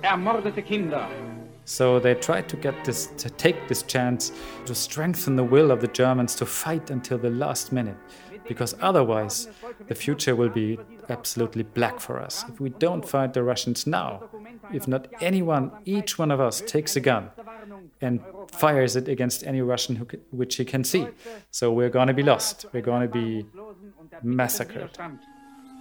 ermordete 0.02 0.62
Kinder. 0.62 1.08
So 1.64 1.98
they 1.98 2.14
tried 2.14 2.48
to 2.48 2.56
get 2.56 2.84
this 2.84 3.08
to 3.18 3.28
take 3.28 3.68
this 3.68 3.82
chance 3.82 4.32
to 4.66 4.74
strengthen 4.74 5.36
the 5.36 5.44
will 5.44 5.70
of 5.70 5.80
the 5.80 5.88
Germans 5.88 6.34
to 6.36 6.46
fight 6.46 6.90
until 6.90 7.18
the 7.18 7.30
last 7.30 7.72
minute 7.72 7.96
because 8.48 8.74
otherwise 8.80 9.48
the 9.88 9.94
future 9.94 10.34
will 10.34 10.48
be 10.48 10.78
absolutely 11.08 11.62
black 11.62 12.00
for 12.00 12.20
us. 12.20 12.44
If 12.48 12.60
we 12.60 12.70
don't 12.70 13.08
fight 13.08 13.34
the 13.34 13.42
Russians 13.42 13.86
now, 13.86 14.24
if 14.72 14.88
not 14.88 15.08
anyone, 15.20 15.70
each 15.84 16.18
one 16.18 16.30
of 16.30 16.40
us 16.40 16.60
takes 16.60 16.96
a 16.96 17.00
gun 17.00 17.30
and 18.00 18.20
fires 18.50 18.96
it 18.96 19.08
against 19.08 19.44
any 19.44 19.60
Russian 19.60 19.96
who, 19.96 20.06
which 20.30 20.56
he 20.56 20.64
can 20.64 20.84
see. 20.84 21.06
So 21.50 21.72
we're 21.72 21.90
going 21.90 22.08
to 22.08 22.14
be 22.14 22.22
lost. 22.22 22.66
We're 22.72 22.82
going 22.82 23.02
to 23.02 23.08
be 23.08 23.46
massacred. 24.22 24.90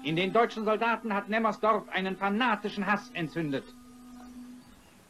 In 0.03 0.15
den 0.15 0.31
deutschen 0.31 0.65
Soldaten 0.65 1.12
hat 1.13 1.29
Nemmersdorf 1.29 1.89
einen 1.89 2.15
fanatischen 2.15 2.86
Hass 2.86 3.10
entzündet. 3.13 3.63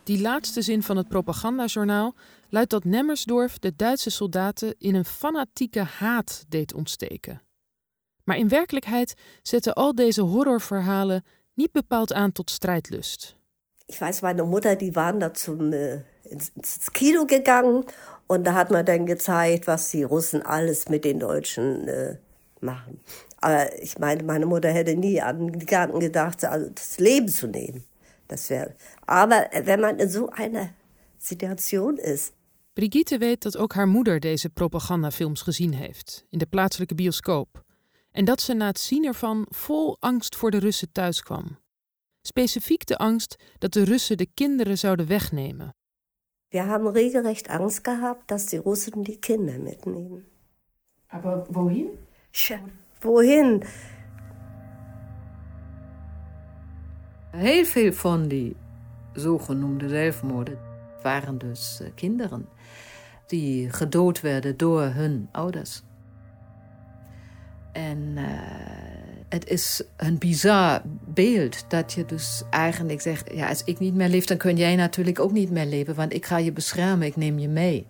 Die 0.08 0.22
laatste 0.22 0.62
zin 0.62 0.84
van 0.84 0.98
het 0.98 1.08
propagandajournaal 1.08 2.14
luidt 2.50 2.70
dat 2.70 2.84
Nemmersdorf 2.84 3.60
de 3.60 3.76
Duitse 3.76 4.10
soldaten 4.10 4.76
in 4.78 4.96
een 4.96 5.06
fanatieke 5.06 5.84
haat 5.84 6.46
deed 6.48 6.74
ontsteken. 6.74 7.42
Maar 8.24 8.38
in 8.38 8.50
werkelijkheid 8.50 9.14
zetten 9.42 9.74
al 9.74 9.96
deze 9.96 10.22
horrorverhalen 10.22 11.24
niet 11.54 11.72
bepaald 11.72 12.14
aan 12.14 12.32
tot 12.32 12.52
strijdlust. 12.52 13.36
Ich 13.88 14.00
weiß, 14.00 14.22
meine 14.22 14.44
Mutter, 14.44 14.76
die 14.76 14.92
waren 14.92 15.20
da 15.20 15.34
zum, 15.34 15.72
äh, 15.72 16.02
ins, 16.24 16.52
ins 16.56 16.92
Kino 16.92 17.26
gegangen 17.26 17.86
und 18.28 18.44
da 18.44 18.54
hat 18.54 18.72
man 18.72 18.86
dann 18.86 19.06
gezeigt, 19.06 19.68
was 19.68 19.92
die 19.92 20.04
Russen 20.04 20.42
alles 20.42 20.90
mit 20.90 21.04
den 21.04 21.20
Deutschen 21.20 21.88
äh, 21.88 22.18
machen. 22.62 23.00
Aber 23.42 23.80
ich 23.80 24.00
meine, 24.00 24.24
meine 24.24 24.46
Mutter 24.48 24.70
hätte 24.70 24.96
nie 24.96 25.22
an 25.22 25.52
die 25.52 25.60
Gedanken 25.60 26.00
gedacht, 26.00 26.44
also 26.44 26.70
das 26.70 26.98
Leben 26.98 27.28
zu 27.28 27.48
nehmen. 27.48 27.84
Das 28.28 28.50
wäre. 28.50 28.74
Aber 29.06 29.48
wenn 29.64 29.80
man 29.80 30.00
in 30.00 30.10
so 30.10 30.30
einer 30.30 30.70
Situation 31.18 31.98
ist. 31.98 32.34
Brigitte 32.74 33.18
weet 33.18 33.42
dat 33.42 33.58
ook 33.58 33.74
haar 33.74 33.88
moeder 33.88 34.20
deze 34.20 34.50
propagandafilms 34.50 35.42
gezien 35.42 35.74
heeft, 35.74 36.26
in 36.30 36.38
de 36.38 36.46
plaatselijke 36.46 36.96
bioscoop. 36.96 37.64
En 38.12 38.26
dat 38.26 38.42
ze 38.42 38.54
na 38.54 38.66
het 38.66 38.80
zien 38.80 39.06
ervan 39.06 39.46
vol 39.50 39.98
angst 40.00 40.36
voor 40.36 40.52
de 40.52 40.58
Russen 40.58 40.92
thuis 40.92 41.22
kwam. 41.24 41.58
Specifiek 42.22 42.86
de 42.86 42.98
angst 42.98 43.36
dat 43.58 43.74
de 43.74 43.84
Russen 43.84 44.18
de 44.18 44.28
kinderen 44.34 44.78
zouden 44.78 45.08
wegnemen. 45.08 45.76
We 46.50 46.58
hebben 46.58 46.92
regelrecht 46.92 47.48
angst 47.48 47.80
gehad 47.82 48.18
dat 48.26 48.50
die 48.50 48.62
Russen 48.62 49.02
die 49.04 49.20
kinderen 49.20 49.64
mitnehmen. 49.64 50.26
Maar 51.12 51.46
wohin? 51.52 51.90
Tja, 52.32 52.62
wohin? 53.00 53.64
Heel 57.32 57.66
veel 57.66 57.94
van 57.94 58.28
die 58.28 58.56
zogenoemde 59.14 59.90
zelfmoorden 59.90 60.65
waren 61.06 61.38
dus 61.38 61.80
eh, 61.82 61.88
kinderen 61.96 62.46
die 63.28 63.70
gedood 63.70 64.22
werden 64.22 64.58
door 64.58 64.82
hun 64.82 65.30
ouders. 65.32 65.82
En 67.72 68.00
uh, 68.16 68.24
het 69.30 69.50
is 69.50 69.84
een 69.98 70.18
bizar 70.18 70.82
beeld 71.06 71.70
dat 71.70 71.94
je 71.94 72.06
dus 72.06 72.44
eigenlijk 72.50 73.02
zegt: 73.02 73.34
ja, 73.34 73.50
als 73.50 73.64
ik 73.64 73.80
niet 73.80 73.94
meer 73.94 74.10
leef, 74.10 74.26
dan 74.26 74.38
kun 74.38 74.58
jij 74.58 74.76
natuurlijk 74.76 75.20
ook 75.20 75.32
niet 75.32 75.52
meer 75.52 75.66
leven, 75.66 75.96
want 75.96 76.14
ik 76.14 76.26
ga 76.26 76.38
je 76.38 76.52
beschermen, 76.52 77.08
ik 77.08 77.16
neem 77.16 77.40
je 77.40 77.48
mee. 77.48 77.88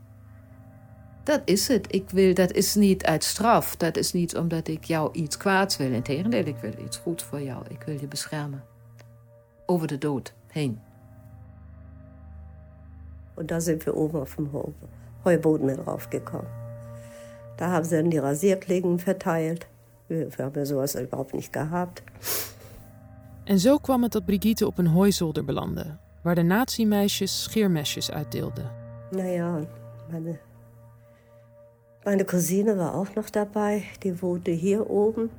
Dat 1.23 1.41
is 1.45 1.67
het. 1.67 1.87
Ik 1.89 2.09
wil, 2.09 2.33
dat 2.33 2.51
is 2.51 2.75
niet 2.75 3.05
uit 3.05 3.23
straf. 3.23 3.75
Dat 3.75 3.97
is 3.97 4.13
niet 4.13 4.37
omdat 4.37 4.67
ik 4.67 4.83
jou 4.83 5.09
iets 5.13 5.37
kwaads 5.37 5.77
wil. 5.77 5.91
Integendeel, 5.91 6.45
ik 6.45 6.57
wil 6.57 6.73
iets 6.83 6.97
goed 6.97 7.21
voor 7.21 7.41
jou. 7.41 7.63
Ik 7.69 7.83
wil 7.85 7.99
je 7.99 8.07
beschermen. 8.07 8.63
over 9.65 9.87
de 9.87 9.97
dood 9.97 10.33
heen. 10.47 10.84
Und 13.35 13.51
da 13.51 13.59
sind 13.59 13.85
wir 13.85 13.95
oben 13.95 14.19
auf 14.19 14.35
dem 14.35 14.49
Heuboden 15.23 15.65
mit 15.65 15.85
draufgekommen. 15.85 16.47
Da 17.57 17.71
haben 17.71 17.85
sie 17.85 17.95
dann 17.95 18.09
die 18.09 18.17
Rasierklingen 18.17 18.99
verteilt. 18.99 19.67
Wir, 20.07 20.37
wir 20.37 20.45
haben 20.45 20.55
ja 20.55 20.65
sowas 20.65 20.95
überhaupt 20.95 21.33
nicht 21.33 21.53
gehabt. 21.53 22.03
En 23.45 23.59
zo 23.59 23.77
kwam 23.77 24.03
het 24.03 24.11
dat 24.11 24.25
Brigitte 24.25 24.65
op 24.65 24.77
een 24.77 24.87
hooizolder 24.87 25.45
belandde, 25.45 25.97
waar 26.21 26.35
de 26.35 26.43
nazi-meisjes 26.43 27.43
scheermesjes 27.43 28.11
uitdeelden. 28.11 28.71
Naja, 29.11 29.65
meine, 30.11 30.39
meine 32.03 32.25
Cousine 32.25 32.77
war 32.77 32.93
auch 32.93 33.15
noch 33.15 33.29
dabei. 33.29 33.83
Die 33.99 34.21
wohnte 34.21 34.51
hier 34.51 34.89
oben. 34.89 35.29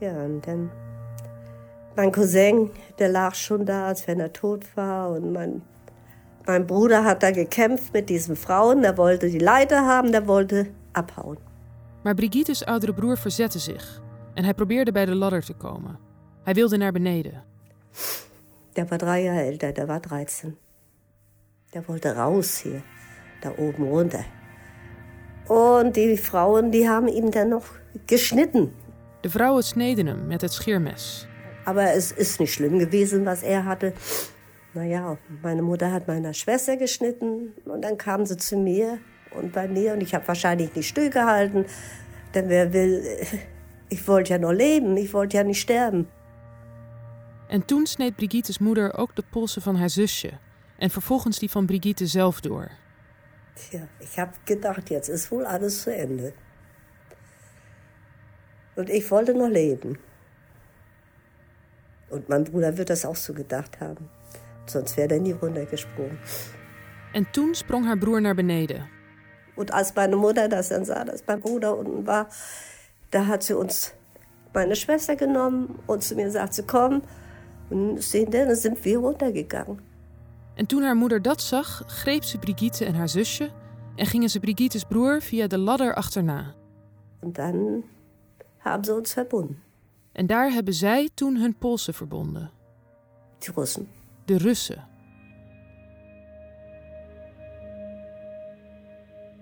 Ja, 0.00 0.24
und 0.24 0.46
dann 0.46 0.70
mein 1.96 2.12
Cousin, 2.12 2.70
der 2.98 3.08
lag 3.08 3.34
schon 3.34 3.64
da, 3.64 3.86
als 3.86 4.06
wenn 4.06 4.20
er 4.20 4.32
tot 4.32 4.64
war. 4.76 5.10
Und 5.10 5.32
mein, 5.32 5.62
mein 6.46 6.66
Bruder 6.66 7.04
hat 7.04 7.22
da 7.22 7.30
gekämpft 7.30 7.92
mit 7.92 8.08
diesen 8.08 8.36
Frauen. 8.36 8.82
Der 8.82 8.96
wollte 8.96 9.28
die 9.28 9.38
Leiter 9.38 9.86
haben, 9.86 10.12
der 10.12 10.26
wollte 10.26 10.66
abhauen. 10.92 11.38
Maar 12.02 12.14
Brigitte's 12.14 12.66
oudere 12.66 12.94
broer 12.94 13.16
verzette 13.16 13.58
zich 13.58 14.02
en 14.34 14.44
hij 14.44 14.54
probeerde 14.54 14.92
bij 14.92 15.06
de 15.06 15.14
ladder 15.14 15.44
te 15.44 15.54
komen. 15.54 15.98
Hij 16.42 16.54
wilde 16.54 16.76
naar 16.76 16.92
beneden. 16.92 17.44
Der 18.72 18.86
war 18.88 18.98
drei 18.98 19.22
Jahre 19.22 19.40
älter, 19.40 19.74
der 19.74 19.86
war 19.86 20.00
13. 20.00 20.56
Der 21.70 21.82
wollte 21.86 22.14
raus 22.14 22.62
hier, 22.62 22.82
da 23.40 23.52
oben 23.56 23.88
runter. 23.88 24.24
Und 25.46 25.96
die 25.96 26.16
Frauen, 26.16 26.70
die 26.70 26.88
haben 26.88 27.08
ihm 27.08 27.30
dann 27.30 27.48
noch 27.48 27.66
geschnitten. 28.06 28.72
De 29.20 29.30
vrouwen 29.30 29.62
sneden 29.62 30.06
hem 30.06 30.26
met 30.26 30.40
het 30.40 30.52
scheermes. 30.52 31.28
Aber 31.64 31.92
es 31.94 32.12
ist 32.12 32.40
nicht 32.40 32.54
schlimm 32.54 32.78
gewesen, 32.78 33.26
was 33.26 33.42
er 33.42 33.64
hatte. 33.64 33.92
Naja, 34.74 35.18
meine 35.42 35.62
Mutter 35.62 35.92
hat 35.92 36.06
meiner 36.06 36.32
Schwester 36.32 36.76
geschnitten 36.76 37.52
und 37.64 37.82
dann 37.82 37.98
kam 37.98 38.24
sie 38.24 38.36
zu 38.36 38.56
mir 38.56 38.98
und 39.32 39.52
bei 39.52 39.66
mir 39.68 39.92
und 39.92 40.02
ich 40.02 40.14
habe 40.14 40.26
wahrscheinlich 40.28 40.74
nicht 40.74 40.88
stillgehalten. 40.88 41.64
Denn 42.34 42.48
wer 42.48 42.72
will, 42.72 43.04
ich 43.88 44.06
wollte 44.06 44.30
ja 44.30 44.38
noch 44.38 44.52
leben, 44.52 44.96
ich 44.96 45.12
wollte 45.12 45.36
ja 45.36 45.44
nicht 45.44 45.60
sterben. 45.60 46.06
En 47.48 47.64
toen 47.64 47.86
sneed 47.86 48.16
Brigitte's 48.16 48.58
moeder 48.58 48.94
ook 48.94 49.16
de 49.16 49.22
polsen 49.30 49.62
van 49.62 49.76
haar 49.76 49.90
zusje 49.90 50.30
en 50.78 50.90
vervolgens 50.90 51.38
die 51.38 51.50
van 51.50 51.66
Brigitte 51.66 52.06
zelf 52.06 52.40
door. 52.40 52.70
Tja, 53.54 53.88
ich 53.98 54.18
habe 54.18 54.32
gedacht, 54.44 54.88
jetzt 54.88 55.08
ist 55.08 55.30
wohl 55.30 55.44
alles 55.44 55.82
zu 55.82 55.90
Ende. 55.90 56.32
Und 58.74 58.88
ich 58.88 59.10
wollte 59.10 59.34
noch 59.34 59.48
leben. 59.48 59.98
Und 62.10 62.28
mein 62.28 62.44
Bruder 62.44 62.76
wird 62.76 62.90
das 62.90 63.04
auch 63.04 63.16
so 63.16 63.32
gedacht 63.32 63.80
haben. 63.80 64.08
Sonst 64.66 64.96
wäre 64.96 65.14
er 65.14 65.20
nie 65.20 65.32
runtergesprungen. 65.32 66.18
En 67.12 67.26
toen 67.30 67.54
sprong 67.54 67.86
haar 67.86 67.98
broer 67.98 68.20
naar 68.20 68.34
beneden. 68.34 68.88
Und 69.56 69.72
als 69.72 69.94
meine 69.94 70.16
Mutter 70.16 70.48
das 70.48 70.68
dann 70.68 70.84
sah, 70.84 71.04
dass 71.04 71.22
mein 71.26 71.40
Bruder 71.40 71.76
unten 71.76 72.06
war, 72.06 72.28
da 73.10 73.26
hat 73.26 73.42
sie 73.42 73.54
uns 73.54 73.92
meine 74.54 74.76
Schwester 74.76 75.16
genommen 75.16 75.78
und 75.86 76.02
zu 76.02 76.14
mir 76.14 76.24
gesagt, 76.24 76.54
sie 76.54 76.62
komm. 76.62 77.02
Und 77.68 78.02
sehen 78.02 78.30
dann 78.30 78.54
sind 78.54 78.84
wir 78.84 78.98
runtergegangen. 78.98 79.80
En 80.54 80.66
toen 80.66 80.82
haar 80.82 80.96
moeder 80.96 81.22
dat 81.22 81.40
zag, 81.42 81.82
greep 81.86 82.24
ze 82.24 82.38
Brigitte 82.38 82.84
en 82.84 82.94
haar 82.94 83.08
zusje 83.08 83.50
en 83.96 84.06
gingen 84.06 84.28
ze 84.28 84.40
Brigitte's 84.40 84.84
broer 84.84 85.22
via 85.22 85.46
de 85.46 85.58
ladder 85.58 85.94
achterna. 85.94 86.54
Und 87.20 87.38
dann 87.38 87.84
haben 88.58 88.84
sie 88.84 88.94
uns 88.94 89.12
verbunden, 89.12 89.62
En 90.12 90.26
daar 90.26 90.50
hebben 90.50 90.74
zij 90.74 91.10
toen 91.14 91.36
hun 91.36 91.58
polsen 91.58 91.94
verbonden. 91.94 92.50
die 93.38 93.52
Russen. 93.54 93.88
De 94.24 94.36
Russen. 94.36 94.88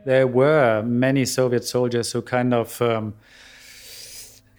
There 0.04 0.32
were 0.32 0.82
many 0.82 1.24
Soviet 1.24 1.68
soldiers 1.68 2.12
who 2.12 2.22
kind 2.22 2.54
of 2.54 2.80
um, 2.80 3.14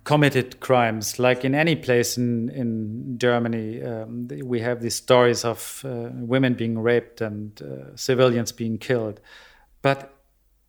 committed 0.04 0.60
crimes, 0.60 1.18
like 1.18 1.44
in 1.44 1.56
any 1.56 1.76
place 1.76 2.18
in 2.18 2.50
in 2.50 3.16
Germany. 3.18 3.82
Um, 3.82 4.28
we 4.28 4.62
have 4.62 4.82
these 4.82 4.96
stories 4.96 5.44
of 5.44 5.84
uh, 5.86 6.10
women 6.28 6.56
being 6.56 6.84
raped 6.84 7.22
and 7.22 7.62
uh, 7.62 7.68
civilians 7.96 8.54
being 8.54 8.78
killed, 8.80 9.22
but 9.82 10.10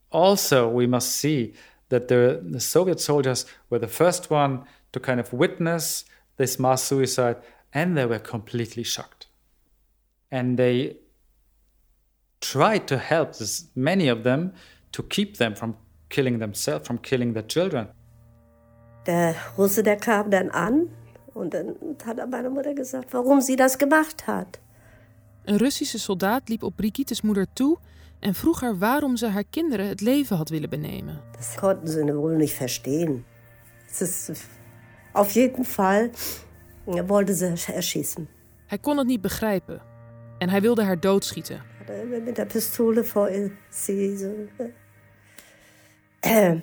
also 0.08 0.68
we 0.68 0.86
must 0.86 1.08
see 1.08 1.52
that 1.88 2.08
the, 2.08 2.40
the 2.50 2.60
Soviet 2.60 3.00
soldiers 3.00 3.46
were 3.68 3.80
the 3.80 3.88
first 3.88 4.30
one 4.30 4.64
to 4.92 5.00
kind 5.00 5.20
of 5.20 5.32
witness 5.32 6.04
this 6.36 6.58
mass 6.58 6.82
suicide, 6.82 7.36
and 7.72 7.96
they 7.96 8.06
were 8.06 8.18
completely 8.18 8.84
shocked, 8.84 9.28
and 10.30 10.56
they 10.56 10.96
tried 12.40 12.86
to 12.86 12.96
help 12.96 13.36
this, 13.36 13.70
many 13.74 14.10
of 14.10 14.22
them 14.22 14.52
to 14.92 15.02
keep 15.02 15.36
them 15.36 15.54
from 15.54 15.76
killing 16.08 16.38
themselves, 16.38 16.86
from 16.86 16.98
killing 17.00 17.32
their 17.34 17.46
children. 17.46 17.88
Der 19.06 19.34
Russe, 19.56 19.82
der 19.82 19.96
kam 19.96 20.30
dann 20.30 20.50
an 20.50 20.90
und 21.34 21.54
dann 21.54 21.76
hat 22.04 22.18
er 22.18 22.26
meine 22.26 22.50
Mutter 22.50 22.74
gesagt, 22.74 23.12
warum 23.12 23.40
sie 23.40 23.56
das 23.56 23.78
gemacht 23.78 24.26
hat. 24.26 24.58
Een 25.44 25.56
Russische 25.58 25.98
soldaat 25.98 26.48
liep 26.48 26.62
op 26.62 26.76
Brigitte's 26.76 27.22
moeder 27.22 27.46
toe 27.52 27.78
en 28.20 28.34
vroeg 28.34 28.60
haar 28.60 28.78
waarom 28.78 29.16
ze 29.16 29.26
haar 29.26 29.44
kinderen 29.44 29.88
het 29.88 30.00
leven 30.00 30.36
had 30.36 30.48
willen 30.48 30.70
benemen. 30.70 31.20
Das 31.36 31.56
konnten 31.56 31.88
sie 31.88 32.14
wohl 32.14 32.36
nicht 32.36 32.54
verstehen. 32.54 33.24
Es 33.90 34.00
ist 34.02 34.46
auf 35.12 35.30
jeden 35.34 35.64
Fall 35.64 36.10
wollte 36.86 37.34
sie 37.34 37.54
erschießen. 37.74 38.28
Hij 38.66 38.78
kon 38.78 38.96
het 38.98 39.06
niet 39.06 39.20
begrijpen 39.20 39.80
en 40.38 40.48
hij 40.48 40.60
wilde 40.60 40.82
haar 40.84 41.00
doodschieten. 41.00 41.62
Hat 41.78 41.88
er 41.88 42.02
immer 42.02 42.20
mit 42.22 42.36
der 42.36 42.46
Pistole 42.46 43.04
vor 43.04 43.28
sie 43.70 44.16
so. 44.16 44.48
Äh. 46.20 46.60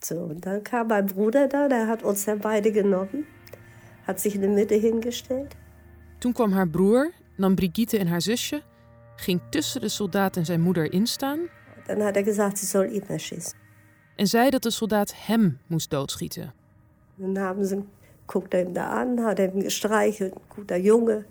So, 0.00 0.14
und 0.14 0.44
dann 0.44 0.62
kam 0.62 0.86
mein 0.88 1.06
Bruder 1.06 1.48
da, 1.48 1.68
der 1.68 1.86
hat 1.86 2.02
uns 2.02 2.24
dann 2.24 2.38
beide 2.40 2.72
genommen, 2.72 3.26
hat 4.06 4.20
sich 4.20 4.34
in 4.34 4.40
de 4.40 4.50
Mitte 4.50 4.74
hingestellt. 4.74 5.54
Toen 6.18 6.32
kwam 6.32 6.52
haar 6.52 6.68
broer, 6.68 7.12
nam 7.36 7.54
Brigitte 7.54 7.98
en 7.98 8.06
haar 8.06 8.20
zusje, 8.22 8.62
ging 9.16 9.40
tussen 9.50 9.80
de 9.80 9.88
soldaat 9.88 10.36
en 10.36 10.44
zijn 10.44 10.60
moeder 10.60 10.92
instaan 10.92 11.38
Dann 11.86 12.02
hat 12.02 12.16
er 12.16 12.22
gesagt, 12.22 12.58
sie 12.58 12.66
soll 12.68 12.88
ihn 12.90 13.08
erschießen. 13.08 13.54
en 14.16 14.26
zei 14.26 14.50
dat 14.50 14.62
de 14.62 14.70
soldaat 14.70 15.14
hem 15.26 15.58
moest 15.66 15.90
doodschieten. 15.90 16.52
Dann 17.16 17.38
haben 17.38 17.64
sie, 17.64 17.84
guckt 18.26 18.54
er 18.54 18.62
ihm 18.62 18.74
da 18.74 18.90
an, 18.90 19.24
hat 19.24 19.38
er 19.38 19.52
ihm 19.52 19.60
gestreichelt, 19.60 20.34
guter 20.48 20.78
Junge. 20.78 21.24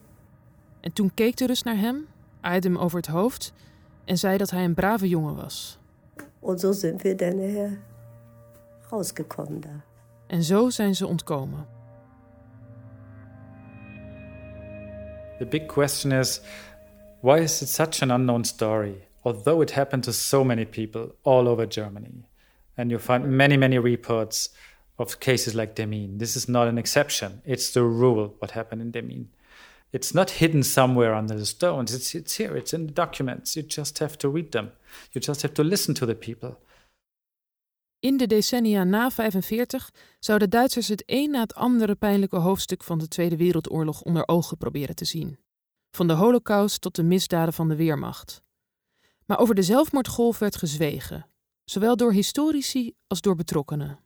En 0.81 0.93
toen 0.93 1.11
keek 1.13 1.37
de 1.37 1.45
Rus 1.45 1.63
naar 1.63 1.77
hem, 1.77 2.07
aaide 2.41 2.67
hem 2.67 2.77
over 2.77 2.97
het 2.97 3.07
hoofd 3.07 3.53
en 4.05 4.17
zei 4.17 4.37
dat 4.37 4.49
hij 4.49 4.63
een 4.63 4.73
brave 4.73 5.07
jongen 5.07 5.35
was. 5.35 5.79
Und 6.39 6.59
so 6.59 6.71
sind 6.71 7.03
wir 7.03 7.15
dann 7.15 7.39
äh, 7.39 7.77
rausgekommen 8.89 9.61
da. 9.61 9.83
En 10.27 10.43
zo 10.43 10.69
zijn 10.69 10.95
ze 10.95 11.07
ontkomen. 11.07 11.67
The 15.39 15.45
big 15.45 15.65
question 15.65 16.11
is 16.11 16.41
why 17.21 17.39
is 17.39 17.61
it 17.61 17.69
such 17.69 18.01
an 18.01 18.11
unknown 18.11 18.43
story? 18.43 19.07
Although 19.21 19.61
it 19.61 19.71
happened 19.71 20.03
to 20.03 20.11
so 20.11 20.43
many 20.43 20.65
people 20.65 21.15
all 21.21 21.47
over 21.47 21.67
Germany. 21.67 22.25
And 22.75 22.89
you 22.89 22.99
find 22.99 23.25
many, 23.25 23.57
many 23.57 23.79
reports 23.79 24.53
of 25.01 25.19
cases 25.19 25.53
like 25.53 25.73
Demin. 25.75 26.19
This 26.19 26.35
is 26.35 26.47
not 26.47 26.67
an 26.67 26.77
exception, 26.77 27.41
it's 27.45 27.71
the 27.71 27.83
rule 27.83 28.35
what 28.39 28.51
happened 28.51 28.81
in 28.81 28.91
Demin. 28.91 29.29
It's 29.91 30.11
not 30.13 30.31
hidden 30.31 30.63
somewhere 30.63 31.13
under 31.13 31.37
the 31.37 31.45
stones. 31.45 31.93
It's, 31.93 32.13
it's 32.13 32.37
here, 32.37 32.57
it's 32.57 32.73
in 32.73 32.85
the 32.85 32.93
documents. 32.93 33.53
You 33.53 33.65
just 33.67 33.99
have 33.99 34.17
to 34.17 34.29
read 34.29 34.51
them. 34.51 34.71
You 35.11 35.25
just 35.25 35.41
have 35.41 35.53
to 35.53 35.63
listen 35.63 35.93
to 35.93 36.05
the 36.05 36.15
people. 36.15 36.57
In 37.99 38.17
de 38.17 38.27
decennia 38.27 38.83
na 38.83 39.11
45 39.11 39.91
zouden 40.19 40.49
Duitsers 40.49 40.87
het 40.87 41.03
een 41.05 41.31
na 41.31 41.39
het 41.39 41.55
andere 41.55 41.95
pijnlijke 41.95 42.35
hoofdstuk 42.35 42.83
van 42.83 42.97
de 42.97 43.07
Tweede 43.07 43.37
Wereldoorlog 43.37 44.01
onder 44.01 44.27
ogen 44.27 44.57
proberen 44.57 44.95
te 44.95 45.05
zien. 45.05 45.39
Van 45.91 46.07
de 46.07 46.13
Holocaust 46.13 46.81
tot 46.81 46.95
de 46.95 47.03
misdaden 47.03 47.53
van 47.53 47.69
de 47.69 47.75
Weermacht. 47.75 48.43
Maar 49.25 49.39
over 49.39 49.55
de 49.55 49.63
zelfmoordgolf 49.63 50.39
werd 50.39 50.55
gezwegen, 50.55 51.27
zowel 51.63 51.95
door 51.95 52.13
historici 52.13 52.93
als 53.07 53.21
door 53.21 53.35
betrokkenen. 53.35 53.99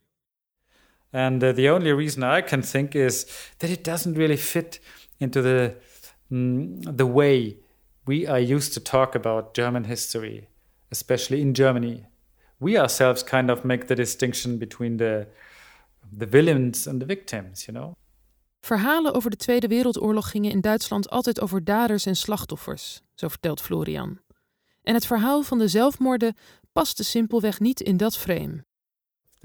And 1.16 1.42
uh, 1.42 1.54
the 1.54 1.70
only 1.70 1.94
reason 1.94 2.24
I 2.24 2.42
can 2.42 2.62
think 2.62 2.94
is 2.94 3.26
that 3.60 3.70
it 3.70 3.86
doesn't 3.86 4.18
really 4.18 4.36
fit 4.36 4.80
into 5.18 5.42
the 5.42 5.76
mm, 6.30 6.98
the 6.98 7.06
way 7.06 7.56
we 8.06 8.28
are 8.28 8.56
used 8.56 8.74
to 8.74 8.82
talk 8.82 9.16
about 9.16 9.56
German 9.56 9.86
history, 9.86 10.50
especially 10.90 11.40
in 11.42 11.54
Germany. 11.54 12.04
We 12.58 12.78
ourselves 12.78 13.24
kind 13.24 13.50
of 13.50 13.64
make 13.64 13.86
the 13.86 13.96
distinction 13.96 14.58
between 14.58 14.98
the 14.98 15.28
the 16.18 16.28
villains 16.28 16.88
and 16.88 17.00
the 17.00 17.06
victims, 17.06 17.66
you 17.66 17.78
know. 17.78 17.96
Verhalen 18.60 19.14
over 19.14 19.30
de 19.30 19.38
Tweede 19.38 19.68
Wereldoorlog 19.68 20.30
gingen 20.30 20.52
in 20.52 20.62
Duitsland 20.62 21.10
altijd 21.10 21.42
over 21.42 21.64
daders 21.64 22.06
en 22.06 22.16
slachtoffers, 22.16 23.02
zo 23.14 23.28
vertelt 23.28 23.62
Florian. 23.62 24.20
En 24.84 24.94
het 24.94 25.06
verhaal 25.06 25.42
van 25.42 25.58
de 25.58 25.68
zelfmoorden 25.68 26.36
paste 26.74 27.04
simpelweg 27.04 27.60
niet 27.60 27.82
in 27.82 27.98
dat 27.98 28.18
frame. 28.18 28.65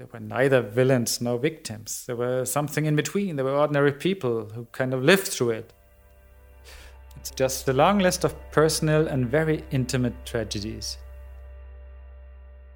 There 0.01 0.09
were 0.19 0.41
neither 0.41 0.63
villains 0.63 1.19
nor 1.19 1.39
victims. 1.39 2.03
There 2.05 2.17
were 2.17 2.45
something 2.45 2.85
in 2.85 2.95
between. 2.95 3.35
There 3.35 3.43
were 3.43 3.59
ordinary 3.59 3.93
people 3.93 4.47
who 4.55 4.65
kind 4.71 4.93
of 4.93 5.03
lived 5.03 5.27
through 5.27 5.57
it. 5.57 5.73
It's 7.19 7.31
just 7.35 7.69
a 7.69 7.73
long 7.73 8.01
list 8.01 8.23
of 8.23 8.33
personal 8.49 9.07
and 9.07 9.29
very 9.29 9.63
intimate 9.69 10.15
tragedies. 10.23 10.97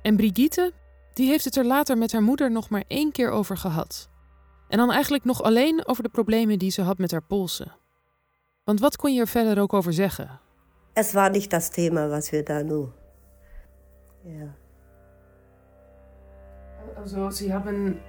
En 0.01 0.15
Brigitte, 0.15 0.73
die 1.13 1.27
heeft 1.27 1.45
het 1.45 1.55
er 1.55 1.65
later 1.65 1.97
met 1.97 2.11
haar 2.11 2.21
moeder 2.21 2.51
nog 2.51 2.69
maar 2.69 2.83
één 2.88 3.11
keer 3.11 3.29
over 3.29 3.57
gehad. 3.57 4.09
En 4.67 4.77
dan 4.77 4.91
eigenlijk 4.91 5.23
nog 5.23 5.43
alleen 5.43 5.88
over 5.88 6.03
de 6.03 6.09
problemen 6.09 6.59
die 6.59 6.71
ze 6.71 6.81
had 6.81 6.97
met 6.97 7.11
haar 7.11 7.23
polsen. 7.23 7.75
Want 8.63 8.79
wat 8.79 8.95
kon 8.95 9.13
je 9.13 9.19
er 9.19 9.27
verder 9.27 9.61
ook 9.61 9.73
over 9.73 9.93
zeggen? 9.93 10.39
Es 10.93 11.11
war 11.11 11.29
nicht 11.29 11.49
das 11.51 11.69
Thema, 11.69 12.07
was 12.07 12.29
wir 12.29 12.43
da 12.43 12.61
nu. 12.61 12.88
Ja. 14.23 14.63
Also, 16.95 17.29
Sie 17.31 17.53
haben 17.53 17.99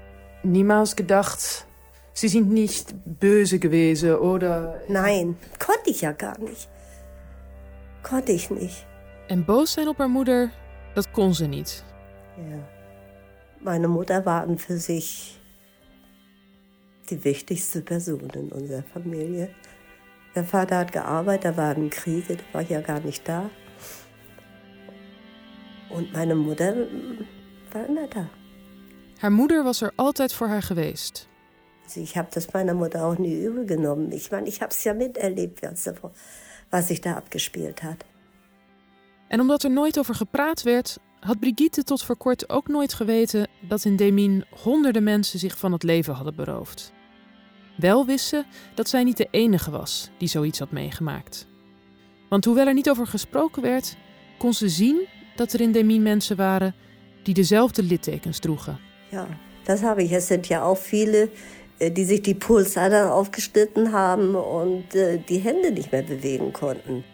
niemals 0.43 0.95
gedacht, 0.97 1.67
Sie 2.13 2.29
sind 2.29 2.51
nicht 2.51 2.95
böse 3.21 3.59
gewesen, 3.59 4.17
oder? 4.17 4.81
Nein, 4.89 5.37
konnte 5.59 5.91
ich 5.91 6.01
ja 6.01 6.13
gar 6.13 6.39
nicht. 6.39 6.69
Konnte 8.03 8.33
ich 8.33 8.51
nicht. 8.51 8.87
En 9.29 9.45
boos 9.45 9.73
zijn 9.73 9.89
op 9.89 9.99
haar 9.99 10.09
moeder, 10.09 10.51
dat 10.95 11.11
kon 11.11 11.35
ze 11.35 11.47
niet. 11.47 11.85
Ja. 12.37 12.69
Meine 13.61 13.89
Mutter 13.89 14.25
war 14.25 14.43
an 14.43 14.59
für 14.59 14.79
sich 14.79 15.41
die 17.11 17.25
wichtigste 17.25 17.83
Person 17.83 18.31
in 18.31 18.53
unserer 18.53 18.85
Familie. 18.93 19.49
Der 20.35 20.45
Vater 20.45 20.79
hat 20.79 20.93
gearbeitet, 20.93 21.45
er 21.45 21.57
war 21.57 21.77
im 21.77 21.91
Krieg, 21.91 22.29
da 22.29 22.35
war 22.53 22.63
ich 22.63 22.69
ja 22.69 22.81
gar 22.81 23.01
nicht 23.01 23.27
da. 23.29 23.51
Und 25.91 26.13
meine 26.13 26.35
Mutter 26.35 26.75
war 27.73 27.87
immer 27.87 28.07
da. 28.09 28.29
Haar 29.19 29.33
moeder 29.33 29.63
was 29.63 29.81
er 29.81 29.93
altijd 29.95 30.33
voor 30.33 30.47
haar 30.47 30.63
geweest. 30.63 31.29
Also 31.85 32.01
ich 32.01 32.17
habe 32.17 32.29
das 32.31 32.53
meiner 32.53 32.75
Mutter 32.75 33.05
auch 33.05 33.19
nie 33.19 33.45
übel 33.45 33.65
genommen. 33.65 34.13
Ich 34.13 34.31
meine, 34.31 34.47
ich 34.47 34.61
habe 34.61 34.73
es 34.73 34.83
ja 34.83 34.93
miterlebt, 34.93 35.61
was, 36.71 36.87
sich 36.87 37.01
da 37.01 37.15
abgespielt 37.15 37.83
hat. 37.83 38.05
En 39.29 39.41
omdat 39.41 39.63
er 39.63 39.71
nooit 39.71 39.99
over 39.99 40.15
gepraat 40.15 40.63
werd, 40.63 40.99
had 41.21 41.41
Brigitte 41.41 41.83
tot 41.83 42.03
voor 42.03 42.17
kort 42.17 42.51
ook 42.51 42.69
nooit 42.69 42.95
geweten 42.95 43.49
dat 43.69 43.85
in 43.85 43.97
Demien 43.97 44.45
honderden 44.63 45.03
mensen 45.03 45.39
zich 45.39 45.59
van 45.59 45.73
het 45.73 45.83
leven 45.83 46.15
hadden 46.15 46.35
beroofd. 46.35 46.93
Wel 47.77 48.07
wist 48.07 48.27
ze 48.27 48.45
dat 48.75 48.89
zij 48.89 49.05
niet 49.05 49.17
de 49.17 49.29
enige 49.31 49.71
was 49.71 50.11
die 50.19 50.29
zoiets 50.29 50.59
had 50.59 50.71
meegemaakt. 50.71 51.47
Want 52.29 52.45
hoewel 52.45 52.67
er 52.67 52.75
niet 52.75 52.91
over 52.91 53.07
gesproken 53.07 53.63
werd, 53.63 53.97
kon 54.39 54.55
ze 54.55 54.69
zien 54.69 55.07
dat 55.37 55.53
er 55.53 55.61
in 55.61 55.73
Demien 55.73 56.03
mensen 56.03 56.37
waren 56.37 56.75
die 57.23 57.35
dezelfde 57.35 57.83
littekens 57.83 58.39
droegen. 58.39 58.86
Ja, 59.11 59.27
das 59.65 59.83
habe 59.83 60.03
ich. 60.03 60.13
Es 60.13 60.29
sind 60.29 60.49
ja 60.49 60.63
auch 60.63 60.79
viele, 60.79 61.29
äh, 61.79 61.91
die 61.91 62.05
sich 62.05 62.23
die 62.23 62.35
Pulsadern 62.35 63.11
aufgeschnitten 63.11 63.93
haben 63.93 64.35
und 64.35 64.95
äh, 64.95 65.19
die 65.19 65.39
Hände 65.39 65.71
nicht 65.73 65.93
mehr 65.93 66.03
bewegen 66.03 66.53
konnten. 66.53 67.05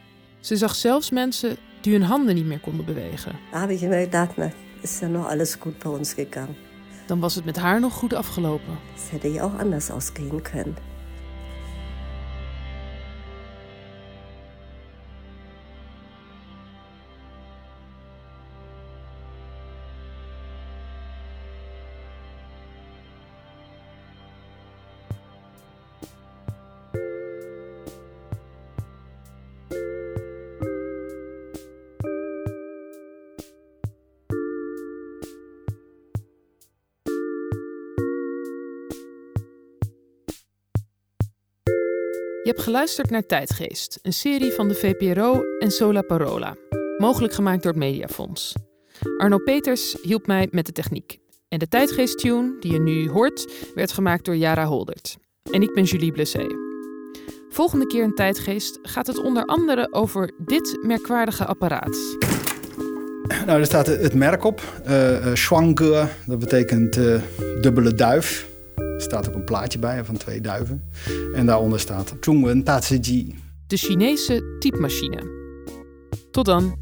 Ze 0.41 0.57
zag 0.57 0.75
zelfs 0.75 1.11
mensen 1.13 1.57
die 1.83 1.93
hun 1.93 2.03
handen 2.03 2.35
niet 2.35 2.47
meer 2.47 2.61
konden 2.61 2.85
bewegen. 2.85 3.39
Da 3.51 3.61
habe 3.61 3.75
ich 3.75 3.83
immer 3.83 4.01
gedacht, 4.01 4.37
na, 4.37 4.51
ist 4.83 5.03
ja 5.03 5.09
noch 5.09 5.29
alles 5.29 5.59
gut 5.59 5.79
bei 5.79 5.91
uns 5.91 6.15
gegangen. 6.15 6.57
Dan 7.07 7.21
was 7.21 7.35
het 7.35 7.45
met 7.45 7.57
haar 7.57 7.81
nog 7.81 7.95
goed 7.95 8.15
afgelopen. 8.15 8.79
Das 8.95 9.11
hätte 9.13 9.29
ja 9.29 9.45
auch 9.45 9.59
anders 9.59 9.91
ausgehen 9.91 10.43
können. 10.43 10.77
Je 42.43 42.49
hebt 42.49 42.63
geluisterd 42.63 43.11
naar 43.11 43.27
Tijdgeest, 43.27 43.99
een 44.03 44.13
serie 44.13 44.53
van 44.53 44.69
de 44.69 44.75
VPRO 44.75 45.43
en 45.59 45.71
Sola 45.71 46.03
Parola, 46.03 46.57
mogelijk 46.99 47.33
gemaakt 47.33 47.63
door 47.63 47.73
het 47.73 47.81
Mediafonds. 47.81 48.55
Arno 49.19 49.39
Peters 49.39 49.97
hielp 50.03 50.27
mij 50.27 50.49
met 50.51 50.67
de 50.67 50.73
techniek. 50.73 51.19
En 51.49 51.59
de 51.59 51.69
Tijdgeest-tune, 51.69 52.57
die 52.61 52.73
je 52.73 52.81
nu 52.81 53.11
hoort, 53.11 53.53
werd 53.75 53.93
gemaakt 53.93 54.25
door 54.25 54.37
Jara 54.37 54.65
Holdert. 54.65 55.17
En 55.51 55.63
ik 55.63 55.75
ben 55.75 55.85
Julie 55.85 56.13
Blessé. 56.13 56.47
Volgende 57.49 57.87
keer 57.87 58.03
in 58.03 58.15
Tijdgeest 58.15 58.79
gaat 58.83 59.07
het 59.07 59.19
onder 59.19 59.45
andere 59.45 59.93
over 59.93 60.31
dit 60.39 60.79
merkwaardige 60.83 61.45
apparaat. 61.45 62.17
Nou, 63.47 63.61
er 63.61 63.67
staat 63.67 63.87
het 63.87 64.15
merk 64.15 64.45
op. 64.45 64.61
Schwange, 65.35 66.09
dat 66.27 66.39
betekent 66.39 66.97
eh, 66.97 67.21
dubbele 67.61 67.95
duif. 67.95 68.52
Er 69.03 69.09
staat 69.09 69.29
ook 69.29 69.35
een 69.35 69.45
plaatje 69.45 69.79
bij 69.79 70.05
van 70.05 70.17
twee 70.17 70.41
duiven. 70.41 70.83
En 71.35 71.47
daaronder 71.47 71.81
staat 71.81 72.15
Zhongwen 72.21 72.63
Tatsuji. 72.63 73.35
De 73.67 73.77
Chinese 73.77 74.57
typemachine. 74.59 75.23
Tot 76.31 76.45
dan. 76.45 76.82